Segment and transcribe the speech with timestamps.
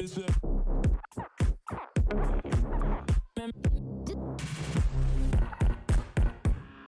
[0.00, 0.16] What's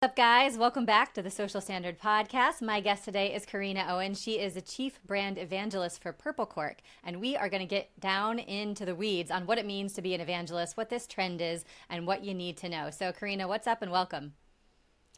[0.03, 0.57] up, guys?
[0.57, 2.63] Welcome back to the Social Standard Podcast.
[2.63, 4.15] My guest today is Corrina Owen.
[4.15, 8.01] She is a chief brand evangelist for Purple Cork, and we are going to get
[8.01, 11.43] down into the weeds on what it means to be an evangelist, what this trend
[11.43, 12.89] is, and what you need to know.
[12.89, 14.33] So, Corrina, what's up and welcome.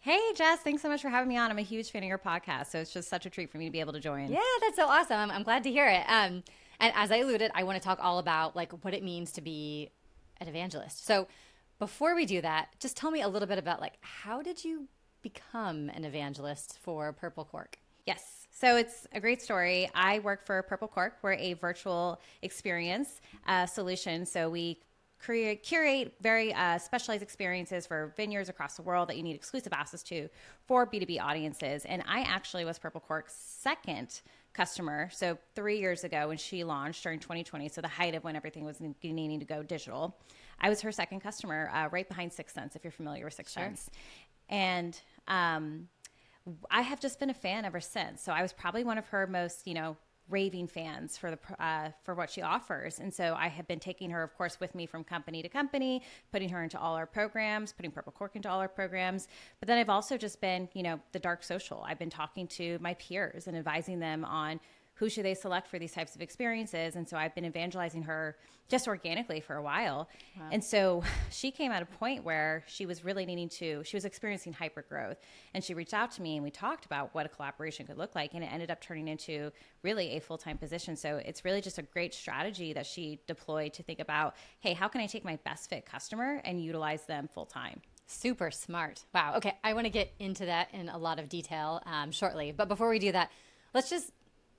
[0.00, 1.52] Hey, Jess, thanks so much for having me on.
[1.52, 3.66] I'm a huge fan of your podcast, so it's just such a treat for me
[3.66, 4.32] to be able to join.
[4.32, 5.16] Yeah, that's so awesome.
[5.16, 6.04] I'm, I'm glad to hear it.
[6.08, 6.42] Um,
[6.84, 9.40] and as I alluded, I want to talk all about like what it means to
[9.40, 9.90] be
[10.38, 11.06] an evangelist.
[11.06, 11.26] So,
[11.78, 14.86] before we do that, just tell me a little bit about like how did you
[15.22, 17.78] become an evangelist for Purple Cork?
[18.06, 18.46] Yes.
[18.50, 19.90] So it's a great story.
[19.94, 21.14] I work for Purple Cork.
[21.22, 24.26] We're a virtual experience uh, solution.
[24.26, 24.78] So we
[25.18, 29.72] create, curate very uh, specialized experiences for vineyards across the world that you need exclusive
[29.72, 30.28] access to
[30.66, 31.86] for B2B audiences.
[31.86, 34.20] And I actually was Purple Cork's second
[34.54, 35.10] customer.
[35.12, 38.64] So three years ago when she launched during 2020, so the height of when everything
[38.64, 40.16] was needing to go digital,
[40.60, 43.52] I was her second customer, uh, right behind Six Sense, if you're familiar with Six
[43.52, 43.64] sure.
[43.64, 43.90] Sense.
[44.48, 44.98] And
[45.28, 45.88] um,
[46.70, 48.22] I have just been a fan ever since.
[48.22, 49.96] So I was probably one of her most, you know,
[50.28, 52.98] raving fans for the uh, for what she offers.
[52.98, 56.02] And so i have been taking her of course with me from company to company
[56.32, 59.28] putting her into all our programs putting purple cork into all our programs.
[59.60, 61.84] But then i've also just been you know the dark social.
[61.86, 64.60] I've been talking to my peers and advising them on
[64.94, 68.36] who should they select for these types of experiences and so i've been evangelizing her
[68.68, 70.48] just organically for a while wow.
[70.50, 74.04] and so she came at a point where she was really needing to she was
[74.04, 75.18] experiencing hyper growth
[75.54, 78.14] and she reached out to me and we talked about what a collaboration could look
[78.14, 79.50] like and it ended up turning into
[79.82, 83.82] really a full-time position so it's really just a great strategy that she deployed to
[83.82, 87.80] think about hey how can i take my best fit customer and utilize them full-time
[88.06, 89.04] Super smart.
[89.14, 89.34] Wow.
[89.36, 89.56] Okay.
[89.64, 92.52] I want to get into that in a lot of detail um, shortly.
[92.52, 93.30] But before we do that,
[93.72, 94.12] let's just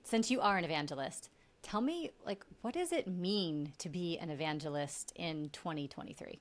[0.06, 1.30] since you are an evangelist,
[1.62, 6.40] tell me like what does it mean to be an evangelist in 2023?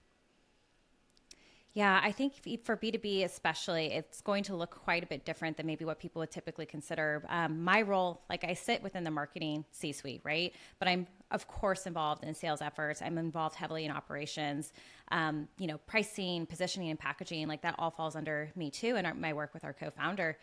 [1.73, 5.65] Yeah, I think for B2B especially, it's going to look quite a bit different than
[5.65, 7.26] maybe what people would typically consider.
[7.27, 10.53] Um, my role, like I sit within the marketing C suite, right?
[10.80, 13.02] But I'm, of course, involved in sales efforts.
[13.02, 14.71] I'm involved heavily in operations,
[15.11, 17.45] um, you know, pricing, positioning, and packaging.
[17.49, 20.37] Like that all falls under me too, and my work with our co founder.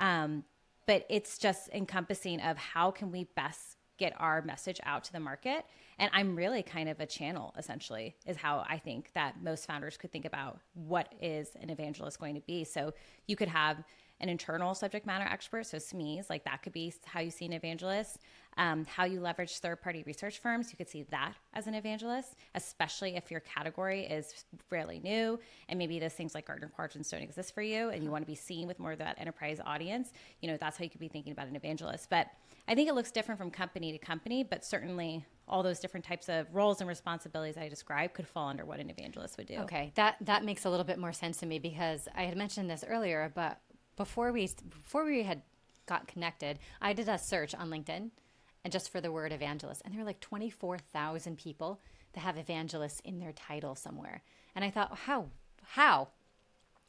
[0.00, 0.42] Um,
[0.88, 5.20] but it's just encompassing of how can we best get our message out to the
[5.20, 5.64] market.
[6.00, 9.96] And i'm really kind of a channel essentially is how i think that most founders
[9.96, 12.64] could think about what is an evangelist going to be.
[12.64, 12.94] So
[13.26, 13.84] you could have
[14.20, 17.52] an internal subject matter expert so smes like that could be how you see an
[17.52, 18.18] evangelist
[18.58, 20.70] um, how you leverage third party research firms.
[20.70, 25.78] You could see that as an evangelist, especially if your category is fairly new and
[25.78, 28.34] maybe those things like Gartner quadrants don't exist for you and you want to be
[28.34, 30.12] seen with more of that enterprise audience.
[30.42, 32.10] You know, that's how you could be thinking about an evangelist.
[32.10, 32.26] But
[32.66, 36.28] I think it looks different from company to company, but certainly all those different types
[36.28, 39.58] of roles and responsibilities I described could fall under what an evangelist would do.
[39.60, 42.68] Okay, that that makes a little bit more sense to me because I had mentioned
[42.68, 43.58] this earlier, but
[43.98, 45.42] before we before we had
[45.84, 48.10] got connected, I did a search on LinkedIn
[48.64, 49.82] and just for the word evangelist.
[49.84, 51.80] And there are like 24,000 people
[52.12, 54.22] that have evangelist in their title somewhere.
[54.54, 55.26] And I thought, how?
[55.62, 56.08] How?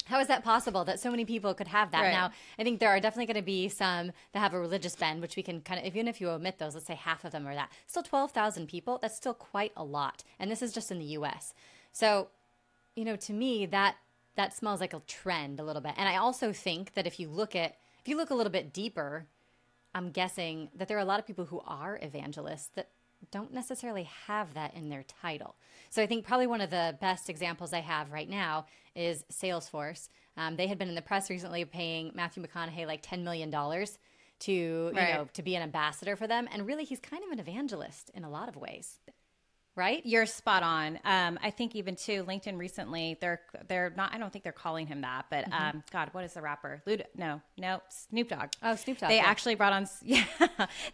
[0.05, 2.01] How is that possible that so many people could have that?
[2.01, 2.11] Right.
[2.11, 5.21] Now, I think there are definitely going to be some that have a religious bend,
[5.21, 7.47] which we can kind of, even if you omit those, let's say half of them
[7.47, 7.71] are that.
[7.85, 10.23] Still 12,000 people, that's still quite a lot.
[10.39, 11.53] And this is just in the US.
[11.91, 12.29] So,
[12.95, 13.97] you know, to me, that
[14.39, 15.93] that smells like a trend a little bit.
[15.97, 18.73] And I also think that if you look at, if you look a little bit
[18.73, 19.27] deeper
[19.93, 22.89] I'm guessing that there are a lot of people who are evangelists that
[23.31, 25.55] don't necessarily have that in their title.
[25.89, 30.07] So I think probably one of the best examples I have right now is Salesforce.
[30.37, 34.91] Um, they had been in the press recently paying Matthew McConaughey like $10 million to,
[34.95, 35.09] right.
[35.09, 36.47] you know, to be an ambassador for them.
[36.51, 38.99] And really, he's kind of an evangelist in a lot of ways
[39.79, 40.05] right?
[40.05, 40.99] You're spot on.
[41.05, 44.13] Um, I think even too, LinkedIn recently, they're they're not.
[44.13, 45.77] I don't think they're calling him that, but mm-hmm.
[45.77, 46.83] um, God, what is the rapper?
[47.15, 48.49] No, no, Snoop Dogg.
[48.61, 49.09] Oh, Snoop Dogg.
[49.09, 49.25] They yeah.
[49.25, 49.87] actually brought on.
[50.03, 50.25] Yeah,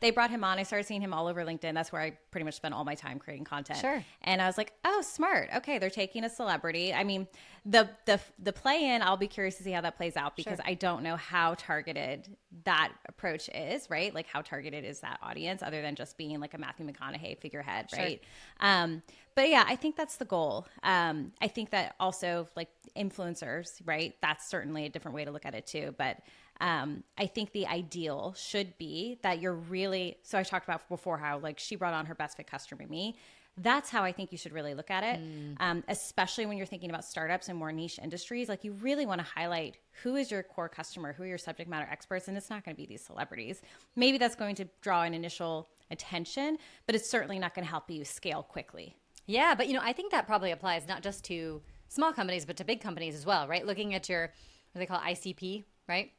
[0.02, 0.60] they brought him on.
[0.60, 1.74] I started seeing him all over LinkedIn.
[1.74, 3.80] That's where I pretty much spent all my time creating content.
[3.80, 4.04] Sure.
[4.22, 5.50] And I was like, oh, smart.
[5.56, 6.94] Okay, they're taking a celebrity.
[6.94, 7.28] I mean,
[7.66, 9.02] the the the play in.
[9.02, 10.66] I'll be curious to see how that plays out because sure.
[10.66, 12.30] I don't know how targeted
[12.64, 13.90] that approach is.
[13.90, 17.40] Right, like how targeted is that audience other than just being like a Matthew McConaughey
[17.40, 18.00] figurehead, sure.
[18.00, 18.22] right?
[18.60, 19.02] Um,
[19.34, 20.68] but yeah, I think that's the goal.
[20.84, 24.16] Um, I think that also like influencers, right?
[24.22, 25.94] That's certainly a different way to look at it too.
[25.98, 26.20] But
[26.62, 30.18] um, I think the ideal should be that you're really.
[30.24, 33.18] So I talked about before how like she brought on her best fit customer, me.
[33.58, 35.56] That's how I think you should really look at it, mm.
[35.62, 38.50] um, especially when you're thinking about startups and more niche industries.
[38.50, 41.70] Like you really want to highlight who is your core customer, who are your subject
[41.70, 43.62] matter experts, and it's not going to be these celebrities.
[43.96, 47.90] Maybe that's going to draw an initial attention, but it's certainly not going to help
[47.90, 48.98] you scale quickly.
[49.26, 52.58] Yeah, but you know, I think that probably applies not just to small companies, but
[52.58, 53.66] to big companies as well, right?
[53.66, 54.34] Looking at your
[54.74, 56.12] what they call ICP, right?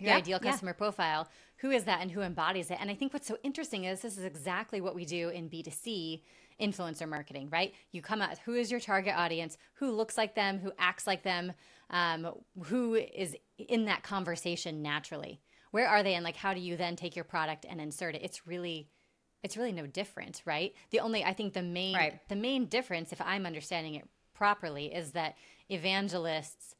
[0.00, 0.50] Your Yeah, ideal yeah.
[0.50, 1.28] customer profile.
[1.58, 2.78] Who is that and who embodies it?
[2.80, 6.20] And I think what's so interesting is this is exactly what we do in B2C
[6.60, 7.72] influencer marketing, right?
[7.92, 9.56] You come out, who is your target audience?
[9.74, 10.58] Who looks like them?
[10.58, 11.52] Who acts like them?
[11.90, 12.32] Um,
[12.64, 15.40] who is in that conversation naturally?
[15.70, 16.14] Where are they?
[16.14, 18.22] And like, how do you then take your product and insert it?
[18.22, 18.88] It's really
[19.42, 20.74] it's really no different, right?
[20.90, 22.28] The only I think the main Right.
[22.28, 25.36] the main difference, if I'm understanding it properly, is that
[25.70, 26.74] evangelists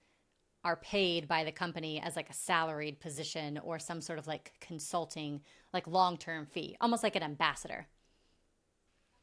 [0.64, 4.52] are paid by the company as like a salaried position or some sort of like
[4.60, 5.42] consulting,
[5.74, 7.86] like long term fee, almost like an ambassador.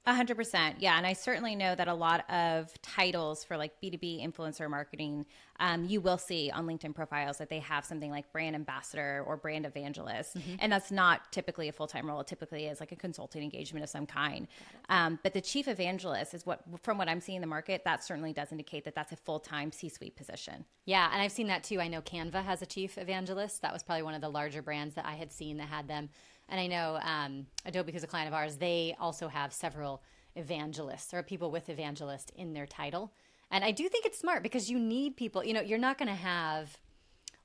[0.08, 3.80] A hundred percent, yeah, and I certainly know that a lot of titles for like
[3.80, 5.28] B two B influencer marketing,
[5.60, 9.38] um, you will see on LinkedIn profiles that they have something like brand ambassador or
[9.38, 12.20] brand evangelist, and that's not typically a full time role.
[12.20, 14.48] It typically is like a consulting engagement of some kind.
[14.90, 18.04] Um, but the chief evangelist is what, from what I'm seeing in the market, that
[18.04, 20.66] certainly does indicate that that's a full time C suite position.
[20.86, 21.80] Yeah, and I've seen that too.
[21.80, 23.62] I know Canva has a chief evangelist.
[23.62, 26.10] That was probably one of the larger brands that I had seen that had them.
[26.52, 30.04] And I know um, Adobe, who's a client of ours, they also have several
[30.36, 33.14] evangelists or people with evangelist in their title.
[33.50, 35.44] And I do think it's smart because you need people.
[35.44, 36.78] You know, you're not going to have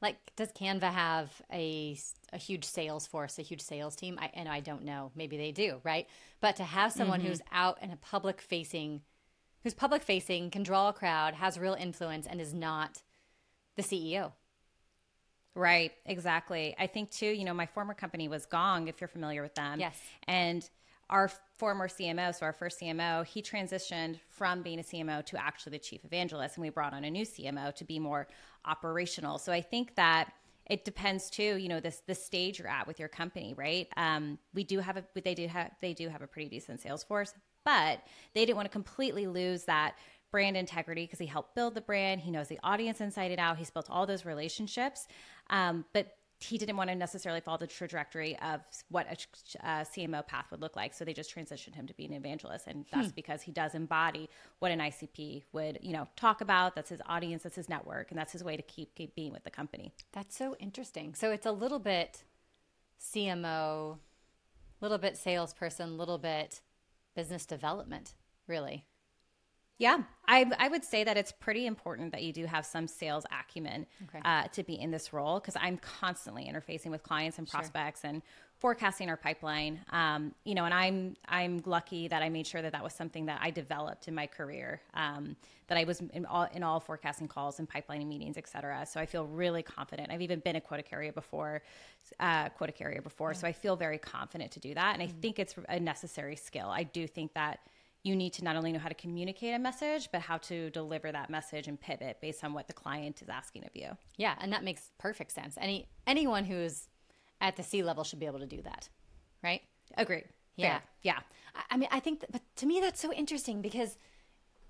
[0.02, 1.96] like does Canva have a
[2.32, 4.18] a huge sales force, a huge sales team?
[4.20, 5.12] I and I don't know.
[5.14, 6.06] Maybe they do, right?
[6.40, 9.02] But to have someone who's out in a public facing
[9.62, 13.02] who's public facing, can draw a crowd, has real influence and is not
[13.74, 14.32] the CEO.
[15.56, 16.76] Right, exactly.
[16.78, 19.80] I think too, you know, my former company was Gong, if you're familiar with them.
[19.80, 19.96] Yes.
[20.28, 20.68] And
[21.08, 25.70] our former CMO, so our first CMO, he transitioned from being a CMO to actually
[25.70, 28.28] the chief evangelist, and we brought on a new CMO to be more
[28.66, 29.38] operational.
[29.38, 30.32] So I think that
[30.66, 33.88] it depends too, you know, this the stage you're at with your company, right?
[33.96, 37.04] Um, we do have a they do have they do have a pretty decent sales
[37.04, 37.32] force,
[37.64, 38.00] but
[38.34, 39.96] they didn't want to completely lose that
[40.36, 42.20] brand integrity because he helped build the brand.
[42.20, 43.56] He knows the audience inside and out.
[43.56, 45.08] He's built all those relationships,
[45.48, 48.60] um, but he didn't want to necessarily follow the trajectory of
[48.90, 50.92] what a uh, CMO path would look like.
[50.92, 54.28] So they just transitioned him to be an evangelist, and that's because he does embody
[54.58, 56.74] what an ICP would, you know, talk about.
[56.74, 59.44] That's his audience, that's his network, and that's his way to keep, keep being with
[59.44, 59.90] the company.
[60.12, 61.14] That's so interesting.
[61.14, 62.24] So it's a little bit
[63.02, 63.96] CMO,
[64.82, 66.60] little bit salesperson, little bit
[67.14, 68.12] business development,
[68.46, 68.84] really.
[69.78, 73.26] Yeah, I, I would say that it's pretty important that you do have some sales
[73.30, 74.20] acumen Okay.
[74.24, 78.22] uh, to be in this role because I'm constantly interfacing with clients and prospects and
[78.58, 79.80] forecasting our pipeline.
[79.90, 83.26] Um, you know, and I'm I'm lucky that I made sure that that was something
[83.26, 84.80] that I developed in my career.
[84.94, 85.36] Um,
[85.68, 88.86] that I was in all in all forecasting calls and pipelining meetings, et cetera.
[88.86, 90.10] So I feel really confident.
[90.10, 91.62] I've even been a quota carrier before,
[92.18, 93.34] uh, quota carrier before.
[93.34, 96.68] So I feel very confident to do that, and I think it's a necessary skill.
[96.68, 97.58] I do think that
[98.06, 101.10] you need to not only know how to communicate a message, but how to deliver
[101.10, 103.88] that message and pivot based on what the client is asking of you.
[104.16, 105.56] Yeah, and that makes perfect sense.
[105.60, 106.88] Any anyone who's
[107.40, 108.88] at the C level should be able to do that,
[109.42, 109.60] right?
[109.96, 110.24] Agreed.
[110.56, 110.74] Yeah.
[110.78, 110.82] Fair.
[111.02, 111.18] Yeah.
[111.54, 113.96] I- I mean, I think, that, but to me, that's so interesting because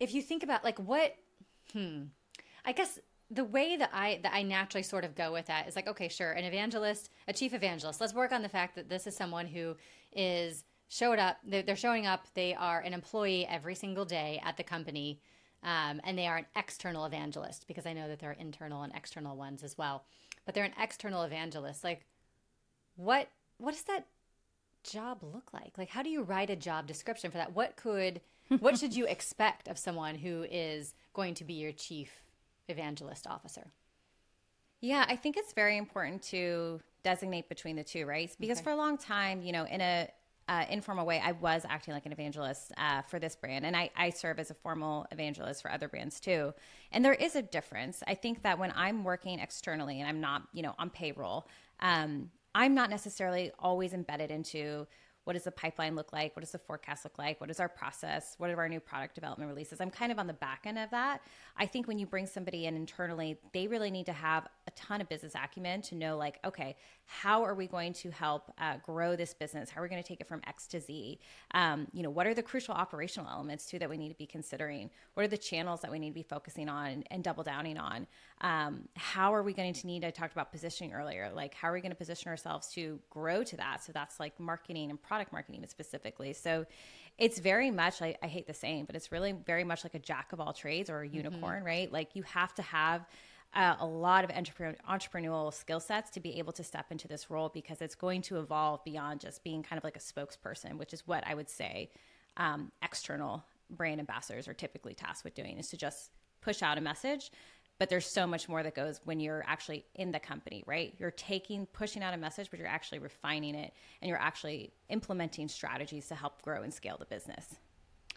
[0.01, 1.15] if you think about like what,
[1.73, 2.05] hmm,
[2.65, 2.99] I guess
[3.31, 6.09] the way that I that I naturally sort of go with that is like, okay,
[6.09, 8.01] sure, an evangelist, a chief evangelist.
[8.01, 9.77] Let's work on the fact that this is someone who
[10.13, 11.39] is showed up.
[11.45, 12.27] They're, showing up.
[12.35, 15.21] They are an employee every single day at the company,
[15.63, 18.93] um, and they are an external evangelist because I know that there are internal and
[18.95, 20.05] external ones as well.
[20.45, 21.83] But they're an external evangelist.
[21.83, 22.07] Like,
[22.97, 23.29] what
[23.59, 24.07] what does that
[24.85, 25.77] job look like?
[25.77, 27.55] Like, how do you write a job description for that?
[27.55, 28.21] What could,
[28.61, 32.23] what should you expect of someone who is going to be your chief
[32.69, 33.73] evangelist officer?
[34.81, 38.31] Yeah, I think it's very important to designate between the two, right?
[38.39, 38.65] Because Okay.
[38.65, 40.09] for a long time, you know, in a
[40.49, 43.91] uh, informal way, I was acting like an evangelist uh, for this brand, and I,
[43.97, 46.55] I serve as a formal evangelist for other brands too.
[46.93, 48.03] And there is a difference.
[48.07, 51.49] I think that when I'm working externally and I'm not, you know, on payroll,
[51.81, 54.87] um, I'm not necessarily always embedded into
[55.27, 56.37] what does the pipeline look like?
[56.37, 57.41] What does the forecast look like?
[57.41, 58.37] What is our process?
[58.39, 59.81] What are our new product development releases?
[59.81, 61.21] I'm kind of on the back end of that.
[61.57, 65.01] I think when you bring somebody in internally, they really need to have a ton
[65.01, 69.17] of business acumen to know, like, okay, how are we going to help uh, grow
[69.17, 69.69] this business?
[69.69, 71.19] How are we going to take it from X to Z?
[71.51, 74.27] Um, you know, what are the crucial operational elements too that we need to be
[74.27, 74.91] considering?
[75.15, 77.79] What are the channels that we need to be focusing on and, and double downing
[77.79, 78.07] on?
[78.43, 80.05] Um, how are we going to need?
[80.05, 81.31] I talked about positioning earlier.
[81.35, 83.83] Like, how are we going to position ourselves to grow to that?
[83.83, 86.35] So that's like marketing and product marketing specifically.
[86.35, 86.67] So
[87.19, 89.99] it's very much like I hate the saying, but it's really very much like a
[89.99, 91.91] jack of all trades or a unicorn, right?
[91.91, 93.07] Like you have to have
[93.55, 97.31] uh, a lot of entrepreneur, entrepreneurial skill sets to be able to step into this
[97.31, 100.93] role because it's going to evolve beyond just being kind of like a spokesperson, which
[100.93, 101.91] is what I would say
[102.37, 106.11] um, external brand ambassadors are typically tasked with doing is to just
[106.43, 107.31] push out a message.
[107.79, 110.95] But there's so much more that goes when you're actually in the company, right?
[110.99, 115.49] You're taking, pushing out a message, but you're actually refining it and you're actually implementing
[115.49, 117.57] strategies to help grow and scale the business.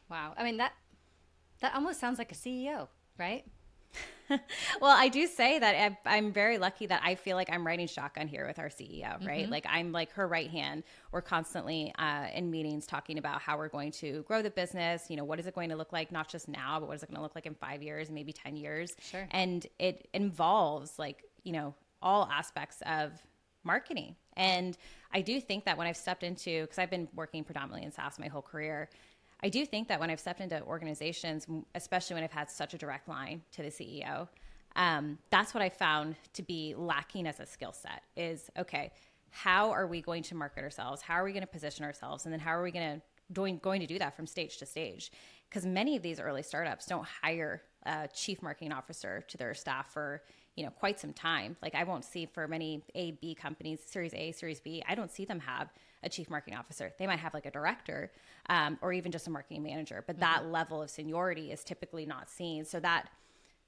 [0.10, 0.34] Wow.
[0.38, 0.74] I mean, that,
[1.60, 2.88] that almost sounds like a CEO,
[3.18, 3.46] right?
[4.82, 8.28] well, I do say that I'm very lucky that I feel like I'm riding shotgun
[8.28, 9.44] here with our CEO, right?
[9.44, 9.52] Mm-hmm.
[9.52, 10.84] Like I'm like her right hand.
[11.12, 15.10] We're constantly uh, in meetings talking about how we're going to grow the business.
[15.10, 17.04] You know, what is it going to look like, not just now, but what is
[17.04, 18.96] it going to look like in five years, maybe 10 years?
[19.02, 19.28] Sure.
[19.32, 23.12] And it involves like, you know, all aspects of
[23.64, 24.16] marketing.
[24.38, 24.78] And
[25.12, 28.20] I do think that when I've stepped into, because I've been working predominantly in SaaS
[28.20, 28.90] my whole career,
[29.42, 32.78] I do think that when I've stepped into organizations, especially when I've had such a
[32.78, 34.28] direct line to the CEO,
[34.76, 38.92] um, that's what I found to be lacking as a skill set is okay,
[39.32, 41.02] how are we going to market ourselves?
[41.02, 42.26] How are we going to position ourselves?
[42.26, 44.66] And then how are we going to doing, going to do that from stage to
[44.66, 45.12] stage?
[45.48, 49.92] Because many of these early startups don't hire a chief marketing officer to their staff
[49.94, 50.22] for
[50.56, 51.56] you know quite some time.
[51.62, 55.12] Like I won't see for many A B companies, Series A, Series B, I don't
[55.12, 55.72] see them have
[56.04, 56.94] a chief marketing officer.
[56.98, 58.12] They might have like a director
[58.50, 60.22] um, or even just a marketing manager, but mm-hmm.
[60.22, 62.66] that level of seniority is typically not seen.
[62.66, 63.10] So that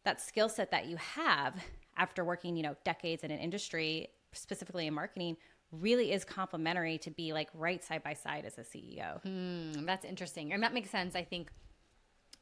[0.03, 1.55] that skill set that you have
[1.97, 5.37] after working, you know, decades in an industry, specifically in marketing,
[5.71, 9.21] really is complementary to be like right side by side as a CEO.
[9.21, 10.53] Hmm, that's interesting.
[10.53, 11.51] And that makes sense, I think,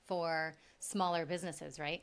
[0.05, 2.01] for smaller businesses, right?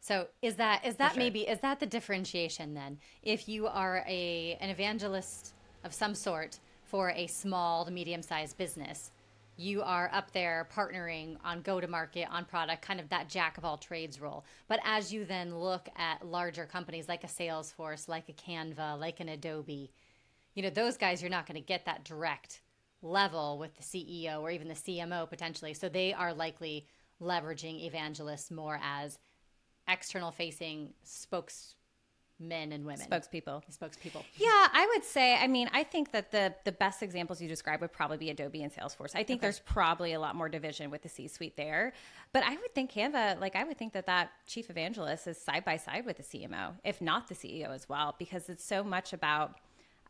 [0.00, 1.18] So is that is that sure.
[1.18, 2.98] maybe is that the differentiation then?
[3.22, 5.54] If you are a an evangelist
[5.84, 9.10] of some sort for a small to medium sized business,
[9.56, 13.56] you are up there partnering on go to market on product kind of that jack
[13.58, 14.44] of all trades role.
[14.68, 19.20] But as you then look at larger companies like a salesforce like a canva like
[19.20, 19.90] an adobe
[20.54, 22.62] you know those guys you're not going to get that direct
[23.02, 25.74] level with the ceo or even the cmo potentially.
[25.74, 26.86] So they are likely
[27.22, 29.18] leveraging evangelists more as
[29.88, 31.74] external facing spokes
[32.38, 33.06] men and women.
[33.08, 33.62] Spokespeople.
[33.70, 34.22] Spokespeople.
[34.36, 37.80] Yeah i would say i mean i think that the the best examples you describe
[37.80, 39.14] would probably be adobe and salesforce.
[39.14, 39.46] I think okay.
[39.46, 41.92] there's probably a lot more division with the c suite there.
[42.32, 45.64] But i would think canva like i would think that that chief evangelist is side
[45.64, 49.12] by side with the cmo if not the ceo as well because it's so much
[49.12, 49.58] about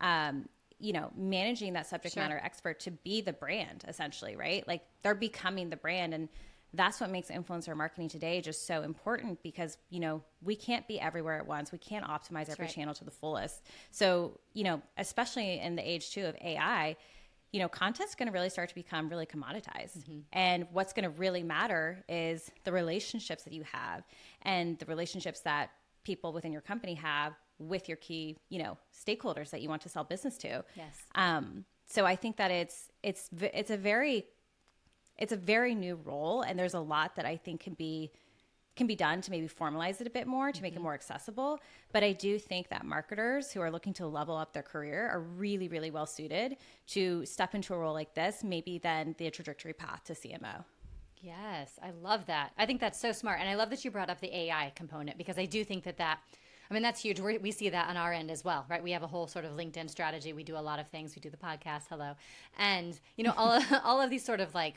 [0.00, 2.22] um, you know managing that subject sure.
[2.22, 4.66] matter expert to be the brand essentially right?
[4.66, 6.14] Like they're becoming the brand.
[6.14, 6.28] And
[6.76, 11.00] that's what makes influencer marketing today just so important because you know we can't be
[11.00, 11.72] everywhere at once.
[11.72, 12.74] We can't optimize every right.
[12.74, 13.62] channel to the fullest.
[13.90, 16.96] So you know especially in the age too of ai
[17.52, 19.98] you know content's going to really start to become really commoditized.
[19.98, 20.18] Mm-hmm.
[20.32, 24.04] and what's going to really matter is the relationships that you have
[24.42, 25.70] and the relationships that
[26.04, 29.88] people within your company have with your key you know stakeholders that you want to
[29.88, 30.64] sell business to.
[30.74, 30.96] Yes.
[31.14, 34.26] Um so i think that it's it's it's a very
[35.18, 38.10] it's a very new role and there's a lot that I think can be
[38.76, 40.80] can be done to maybe formalize it a bit more to make mm-hmm.
[40.80, 41.58] it more accessible.
[41.92, 45.20] But I do think that marketers who are looking to level up their career are
[45.20, 46.58] really, really well suited
[46.88, 50.64] to step into a role like this, maybe then the trajectory path to CMO.
[51.22, 52.52] Yes, I love that.
[52.58, 53.40] I think that's so smart.
[53.40, 55.96] And I love that you brought up the AI component because I do think that
[55.96, 56.20] that.
[56.68, 57.20] I mean, that's huge.
[57.20, 58.82] We're, we see that on our end as well, right?
[58.82, 60.32] We have a whole sort of LinkedIn strategy.
[60.32, 61.14] We do a lot of things.
[61.14, 62.14] We do the podcast, hello.
[62.58, 64.74] And, you know, all, all of these sort of like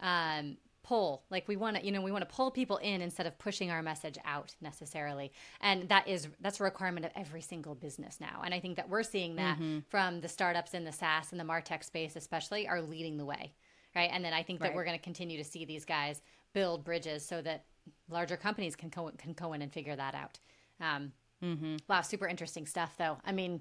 [0.00, 0.56] um,
[0.88, 3.38] pull like we want to you know we want to pull people in instead of
[3.38, 8.18] pushing our message out necessarily and that is that's a requirement of every single business
[8.20, 9.80] now and i think that we're seeing that mm-hmm.
[9.90, 13.52] from the startups in the saas and the martech space especially are leading the way
[13.94, 14.74] right and then i think that right.
[14.74, 16.22] we're going to continue to see these guys
[16.54, 17.64] build bridges so that
[18.08, 20.38] larger companies can go, can go in and figure that out
[20.80, 21.12] um,
[21.44, 21.76] mm-hmm.
[21.86, 23.60] wow super interesting stuff though i mean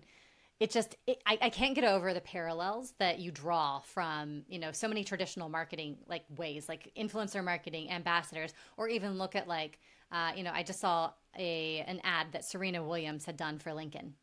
[0.60, 4.60] it just it, I, I can't get over the parallels that you draw from you
[4.60, 9.48] know so many traditional marketing like ways like influencer marketing ambassadors or even look at
[9.48, 9.80] like
[10.12, 13.74] uh, you know i just saw a an ad that serena williams had done for
[13.74, 14.14] lincoln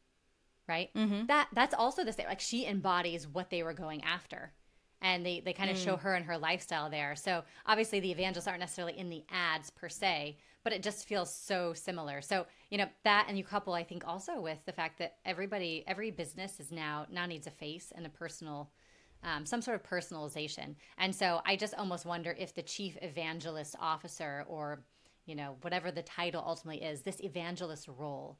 [0.68, 1.26] right mm-hmm.
[1.26, 4.52] that that's also the same like she embodies what they were going after
[5.04, 5.84] and they, they kind of mm.
[5.84, 9.70] show her and her lifestyle there so obviously the evangelists aren't necessarily in the ads
[9.70, 12.22] per se but it just feels so similar.
[12.22, 15.84] So, you know, that and you couple, I think, also with the fact that everybody,
[15.86, 18.70] every business is now now needs a face and a personal,
[19.22, 20.74] um, some sort of personalization.
[20.96, 24.82] And so I just almost wonder if the chief evangelist officer or,
[25.26, 28.38] you know, whatever the title ultimately is, this evangelist role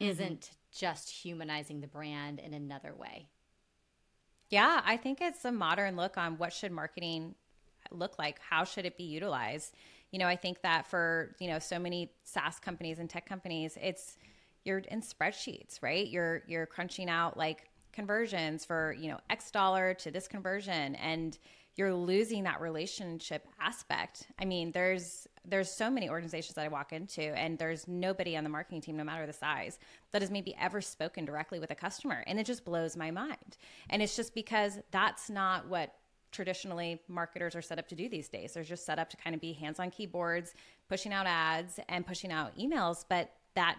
[0.00, 0.10] mm-hmm.
[0.10, 3.28] isn't just humanizing the brand in another way.
[4.48, 7.34] Yeah, I think it's a modern look on what should marketing
[7.90, 8.38] look like?
[8.38, 9.74] How should it be utilized?
[10.12, 13.76] You know, I think that for, you know, so many SaaS companies and tech companies,
[13.80, 14.16] it's
[14.64, 16.06] you're in spreadsheets, right?
[16.06, 21.38] You're you're crunching out like conversions for, you know, X dollar to this conversion and
[21.76, 24.26] you're losing that relationship aspect.
[24.38, 28.42] I mean, there's there's so many organizations that I walk into and there's nobody on
[28.42, 29.78] the marketing team no matter the size
[30.10, 33.56] that has maybe ever spoken directly with a customer and it just blows my mind.
[33.88, 35.94] And it's just because that's not what
[36.32, 38.54] traditionally marketers are set up to do these days.
[38.54, 40.54] They're just set up to kind of be hands on keyboards,
[40.88, 43.76] pushing out ads and pushing out emails, but that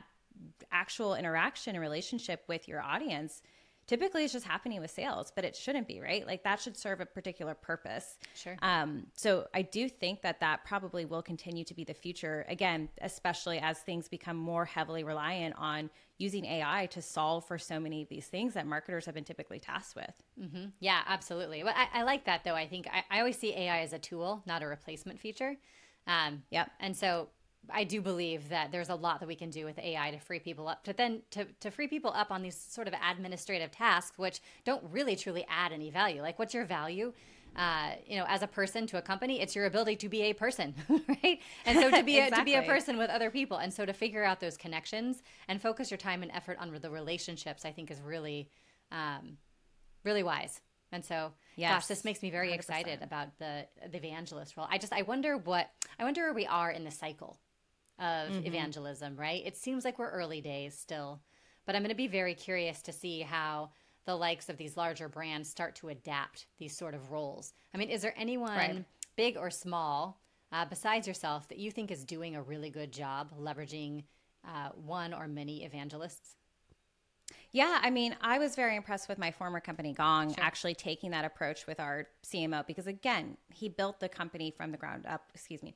[0.72, 3.42] actual interaction and relationship with your audience
[3.88, 7.00] typically it's just happening with sales but it shouldn't be right like that should serve
[7.02, 8.56] a particular purpose Sure.
[8.62, 12.90] um, so i do think that that probably will continue to be the future again
[13.02, 18.02] especially as things become more heavily reliant on using ai to solve for so many
[18.02, 20.14] of these things that marketers have been typically tasked with
[20.80, 21.64] Yeah, absolutely.
[21.64, 22.54] But I, I like that though.
[22.56, 25.56] I think I, I always see AI as a tool, not a replacement feature.
[26.06, 26.72] Um, Yep.
[26.80, 27.30] And so
[27.72, 30.40] I do believe that there's a lot that we can do with AI to free
[30.40, 34.18] people up, to then to, to free people up on these sort of administrative tasks,
[34.18, 36.22] which don't really truly add any value.
[36.22, 37.14] Like, what's your value?
[37.56, 40.34] Uh, you know, as a person to a company, it's your ability to be a
[40.34, 40.76] person,
[41.08, 41.40] right?
[41.66, 43.94] And so to be a, to be a person with other people, and so to
[43.94, 47.90] figure out those connections and focus your time and effort on the relationships, I think
[47.90, 48.50] is really,
[48.92, 49.38] um,
[50.04, 50.62] really wise.
[50.92, 52.56] And so, gosh, Yes, this makes me very 100%.
[52.56, 54.68] excited about the the evangelist role.
[54.70, 55.70] I just I wonder what
[56.00, 57.40] I wonder where we are in the cycle
[58.00, 58.48] of Mm-hmm.
[58.48, 59.44] evangelism, right?
[59.46, 61.22] It seems like we're early days still,
[61.66, 63.72] but I'm going to be very curious to see how
[64.06, 67.54] the likes of these larger brands start to adapt these sort of roles.
[67.74, 68.86] I mean, is there anyone Right.
[69.16, 73.32] big or small uh, besides yourself that you think is doing a really good job
[73.38, 74.04] leveraging
[74.48, 76.36] uh, one or many evangelists?
[77.52, 81.26] Yeah, I mean, I was very impressed with my former company, Gong, actually taking that
[81.26, 85.30] approach with our CMO because, again, he built the company from the ground up.
[85.34, 85.76] Excuse me.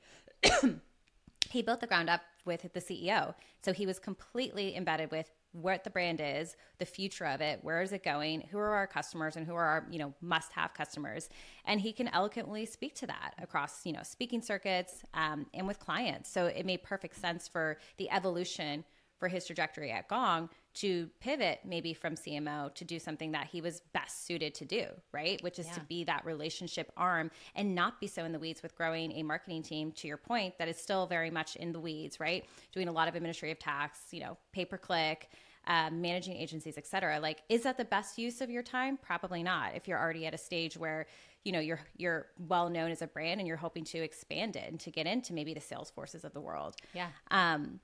[1.51, 3.35] He built the ground up with the CEO.
[3.63, 7.81] So he was completely embedded with what the brand is, the future of it, where
[7.81, 11.29] is it going, who are our customers and who are our, you know, must-have customers.
[11.65, 15.79] And he can eloquently speak to that across, you know, speaking circuits um, and with
[15.79, 16.31] clients.
[16.31, 18.85] So it made perfect sense for the evolution
[19.19, 23.61] for his trajectory at Gong to pivot maybe from CMO to do something that he
[23.61, 25.41] was best suited to do, right?
[25.43, 28.75] Which is to be that relationship arm and not be so in the weeds with
[28.75, 32.19] growing a marketing team to your point that is still very much in the weeds,
[32.19, 32.45] right?
[32.71, 35.29] Doing a lot of administrative tasks, you know, pay per click,
[35.67, 37.19] uh, managing agencies, et cetera.
[37.19, 38.97] Like, is that the best use of your time?
[38.97, 39.75] Probably not.
[39.75, 41.05] If you're already at a stage where
[41.43, 44.69] you know you're you're well known as a brand and you're hoping to expand it
[44.69, 46.75] and to get into maybe the sales forces of the world.
[46.93, 47.07] Yeah.
[47.29, 47.79] Um,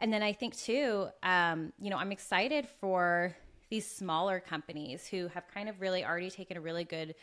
[0.00, 3.34] and then I think too, um, you know, I'm excited for
[3.70, 7.14] these smaller companies who have kind of really already taken a really good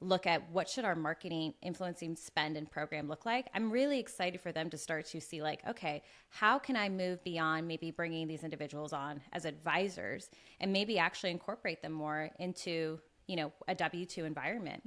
[0.00, 3.48] look at what should our marketing influencing spend and program look like.
[3.54, 7.22] I'm really excited for them to start to see like okay how can i move
[7.24, 10.28] beyond maybe bringing these individuals on as advisors
[10.60, 14.82] and maybe actually incorporate them more into you know a w2 environment?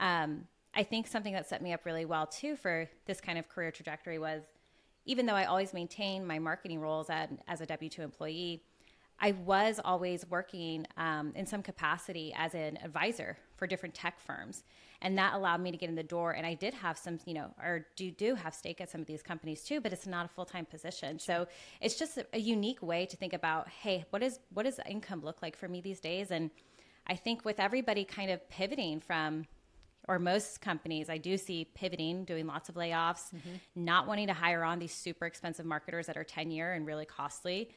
[0.00, 0.44] Um,
[0.74, 3.70] i think something that set me up really well too for this kind of career
[3.70, 4.42] trajectory was
[5.04, 8.62] even though I always maintained my marketing roles at, as a W 2 employee,
[9.20, 14.64] I was always working um, in some capacity as an advisor for different tech firms.
[15.02, 16.32] And that allowed me to get in the door.
[16.32, 19.06] And I did have some, you know, or do, do have stake at some of
[19.06, 21.18] these companies too, but it's not a full time position.
[21.18, 21.46] So
[21.80, 25.22] it's just a, a unique way to think about hey, what, is, what does income
[25.22, 26.30] look like for me these days?
[26.30, 26.50] And
[27.06, 29.46] I think with everybody kind of pivoting from
[30.08, 33.32] or most companies I do see pivoting, doing lots of layoffs,
[33.74, 37.06] not wanting to hire on these super expensive marketers that are 10 year and really
[37.06, 37.70] costly.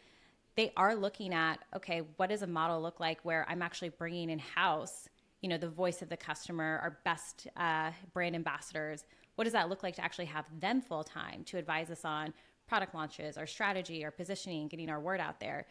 [0.55, 4.29] They are looking at, okay, what does a model look like where I'm actually bringing
[4.29, 5.07] in house,
[5.41, 9.05] you know, the voice of the customer, our best uh, brand ambassadors.
[9.35, 12.33] What does that look like to actually have them full time to advise us on
[12.67, 15.67] product launches, our strategy, our positioning, getting our word out there,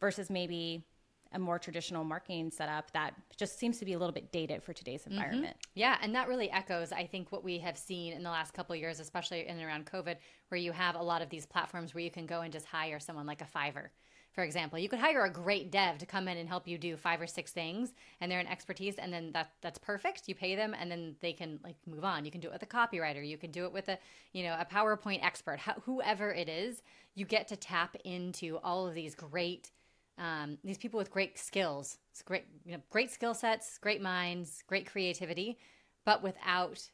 [0.00, 0.84] versus maybe
[1.32, 4.72] a more traditional marketing setup that just seems to be a little bit dated for
[4.72, 5.12] today's mm-hmm.
[5.12, 5.56] environment.
[5.74, 8.74] Yeah, and that really echoes, I think, what we have seen in the last couple
[8.74, 10.16] of years, especially in and around COVID,
[10.48, 12.98] where you have a lot of these platforms where you can go and just hire
[12.98, 13.88] someone like a Fiverr.
[14.32, 16.96] For example, you could hire a great dev to come in and help you do
[16.96, 20.28] five or six things, and they're an expertise, and then that that's perfect.
[20.28, 22.24] You pay them, and then they can like move on.
[22.24, 23.26] You can do it with a copywriter.
[23.26, 23.98] You can do it with a
[24.32, 25.58] you know a PowerPoint expert.
[25.58, 26.82] How, whoever it is,
[27.16, 29.72] you get to tap into all of these great
[30.18, 34.62] um, these people with great skills, it's great, you know, great skill sets, great minds,
[34.66, 35.58] great creativity,
[36.04, 36.90] but without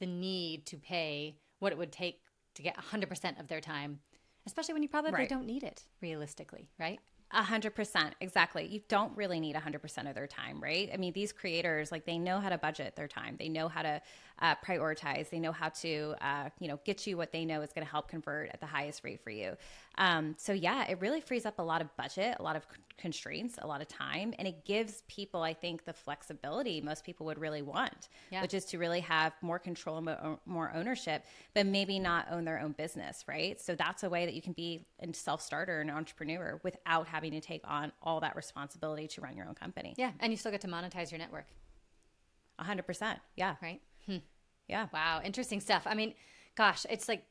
[0.00, 2.20] the need to pay what it would take
[2.54, 4.00] to get 100% of their time,
[4.46, 5.28] especially when you probably Right.
[5.28, 7.00] don't need it realistically, right?
[7.30, 8.66] A hundred percent, exactly.
[8.66, 10.88] You don't really need a hundred percent of their time, right?
[10.92, 13.36] I mean, these creators, like, they know how to budget their time.
[13.38, 14.00] They know how to
[14.40, 15.30] uh, prioritize.
[15.30, 17.90] They know how to, uh, you know, get you what they know is going to
[17.90, 19.56] help convert at the highest rate for you.
[19.96, 22.64] Um, so yeah, it really frees up a lot of budget, a lot of
[22.98, 27.26] constraints, a lot of time, and it gives people, I think, the flexibility most people
[27.26, 28.42] would really want, yeah.
[28.42, 31.24] which is to really have more control and more ownership,
[31.54, 33.60] but maybe not own their own business, right?
[33.60, 37.32] So that's a way that you can be a self starter, an entrepreneur, without having
[37.32, 39.94] to take on all that responsibility to run your own company.
[39.96, 41.46] Yeah, and you still get to monetize your network.
[42.58, 43.20] Hundred percent.
[43.36, 43.54] Yeah.
[43.62, 43.80] Right.
[44.08, 44.18] Hmm.
[44.68, 44.88] Yeah.
[44.92, 45.20] Wow.
[45.22, 45.82] Interesting stuff.
[45.86, 46.14] I mean,
[46.56, 47.24] gosh, it's like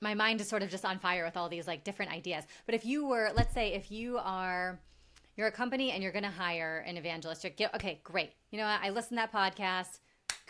[0.00, 2.44] my mind is sort of just on fire with all these like different ideas.
[2.66, 4.80] But if you were, let's say, if you are,
[5.36, 8.32] you're a company and you're going to hire an evangelist, you're, okay, great.
[8.50, 8.80] You know, what?
[8.82, 10.00] I listened to that podcast.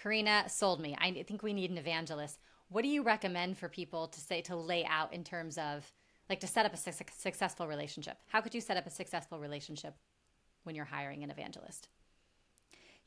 [0.03, 0.97] Corrina sold me.
[1.01, 2.39] I think we need an evangelist.
[2.69, 5.93] What do you recommend for people to say to lay out in terms of
[6.31, 8.17] like to set up a su- successful relationship?
[8.29, 9.95] How could you set up a successful relationship
[10.65, 11.89] when you're hiring an evangelist?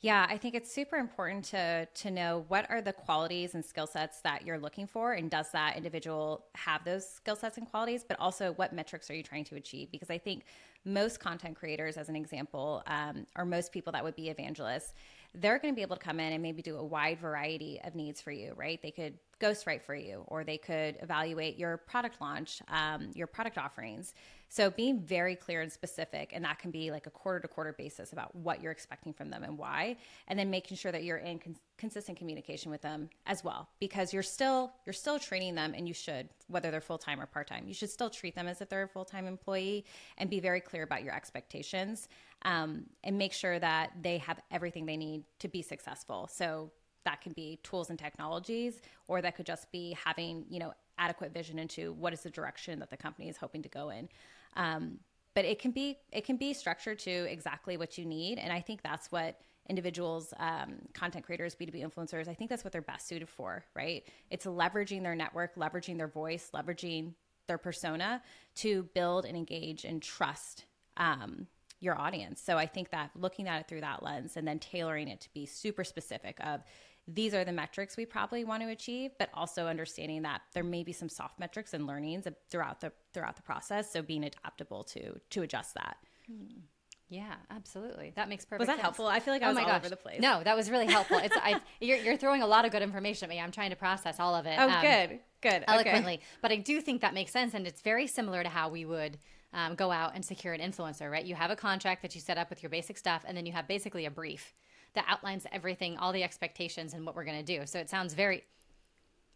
[0.01, 3.88] Yeah, I think it's super important to to know what are the qualities and skill
[3.88, 8.03] sets that you're looking for, and does that individual have those skill sets and qualities?
[8.08, 9.89] But also, what metrics are you trying to achieve?
[9.91, 10.43] Because I think
[10.84, 14.93] most content creators, as an example, um, or most people that would be evangelists,
[15.34, 17.95] they're going to be able to come in and maybe do a wide variety of
[17.95, 18.79] needs for you, right?
[18.81, 23.58] They could ghostwrite for you, or they could evaluate your product launch, um, your product
[23.58, 24.13] offerings.
[24.48, 27.74] So being very clear and specific, and that can be like a quarter to quarter
[27.74, 31.17] basis about what you're expecting from them and why, and then making sure that you're
[31.17, 35.74] in con- consistent communication with them as well, because you're still you're still training them,
[35.76, 38.48] and you should, whether they're full time or part time, you should still treat them
[38.48, 39.84] as if they're a full time employee,
[40.17, 42.08] and be very clear about your expectations,
[42.43, 46.30] um, and make sure that they have everything they need to be successful.
[46.32, 46.71] So
[47.05, 51.33] that can be tools and technologies, or that could just be having you know adequate
[51.33, 54.09] vision into what is the direction that the company is hoping to go in.
[54.55, 54.99] Um,
[55.33, 58.61] but it can be it can be structured to exactly what you need, and I
[58.61, 59.39] think that's what
[59.69, 64.03] individuals, um, content creators, B2B influencers, I think that's what they're best suited for, right?
[64.29, 67.13] It's leveraging their network, leveraging their voice, leveraging
[67.47, 68.21] their persona
[68.55, 70.65] to build and engage and trust
[70.97, 71.47] um,
[71.79, 72.41] your audience.
[72.41, 75.33] So I think that looking at it through that lens and then tailoring it to
[75.33, 76.61] be super specific of
[77.07, 80.83] these are the metrics we probably want to achieve, but also understanding that there may
[80.83, 83.91] be some soft metrics and learnings throughout the throughout the process.
[83.91, 85.97] So being adaptable to to adjust that.
[86.27, 86.59] Hmm.
[87.07, 88.13] Yeah, absolutely.
[88.15, 88.61] That makes perfect.
[88.61, 88.81] Was that sense.
[88.81, 89.05] helpful?
[89.05, 89.75] I feel like I oh was all gosh.
[89.77, 90.19] over the place.
[90.19, 91.17] No, that was really helpful.
[91.19, 93.39] It's I, you're, you're throwing a lot of good information at me.
[93.39, 94.55] I'm trying to process all of it.
[94.57, 96.15] Oh, um, good, good, eloquently.
[96.15, 96.23] Okay.
[96.41, 99.19] But I do think that makes sense, and it's very similar to how we would
[99.53, 101.11] um, go out and secure an influencer.
[101.11, 101.23] Right?
[101.23, 103.51] You have a contract that you set up with your basic stuff, and then you
[103.51, 104.55] have basically a brief
[104.95, 107.65] that outlines everything, all the expectations, and what we're going to do.
[107.65, 108.43] So it sounds very.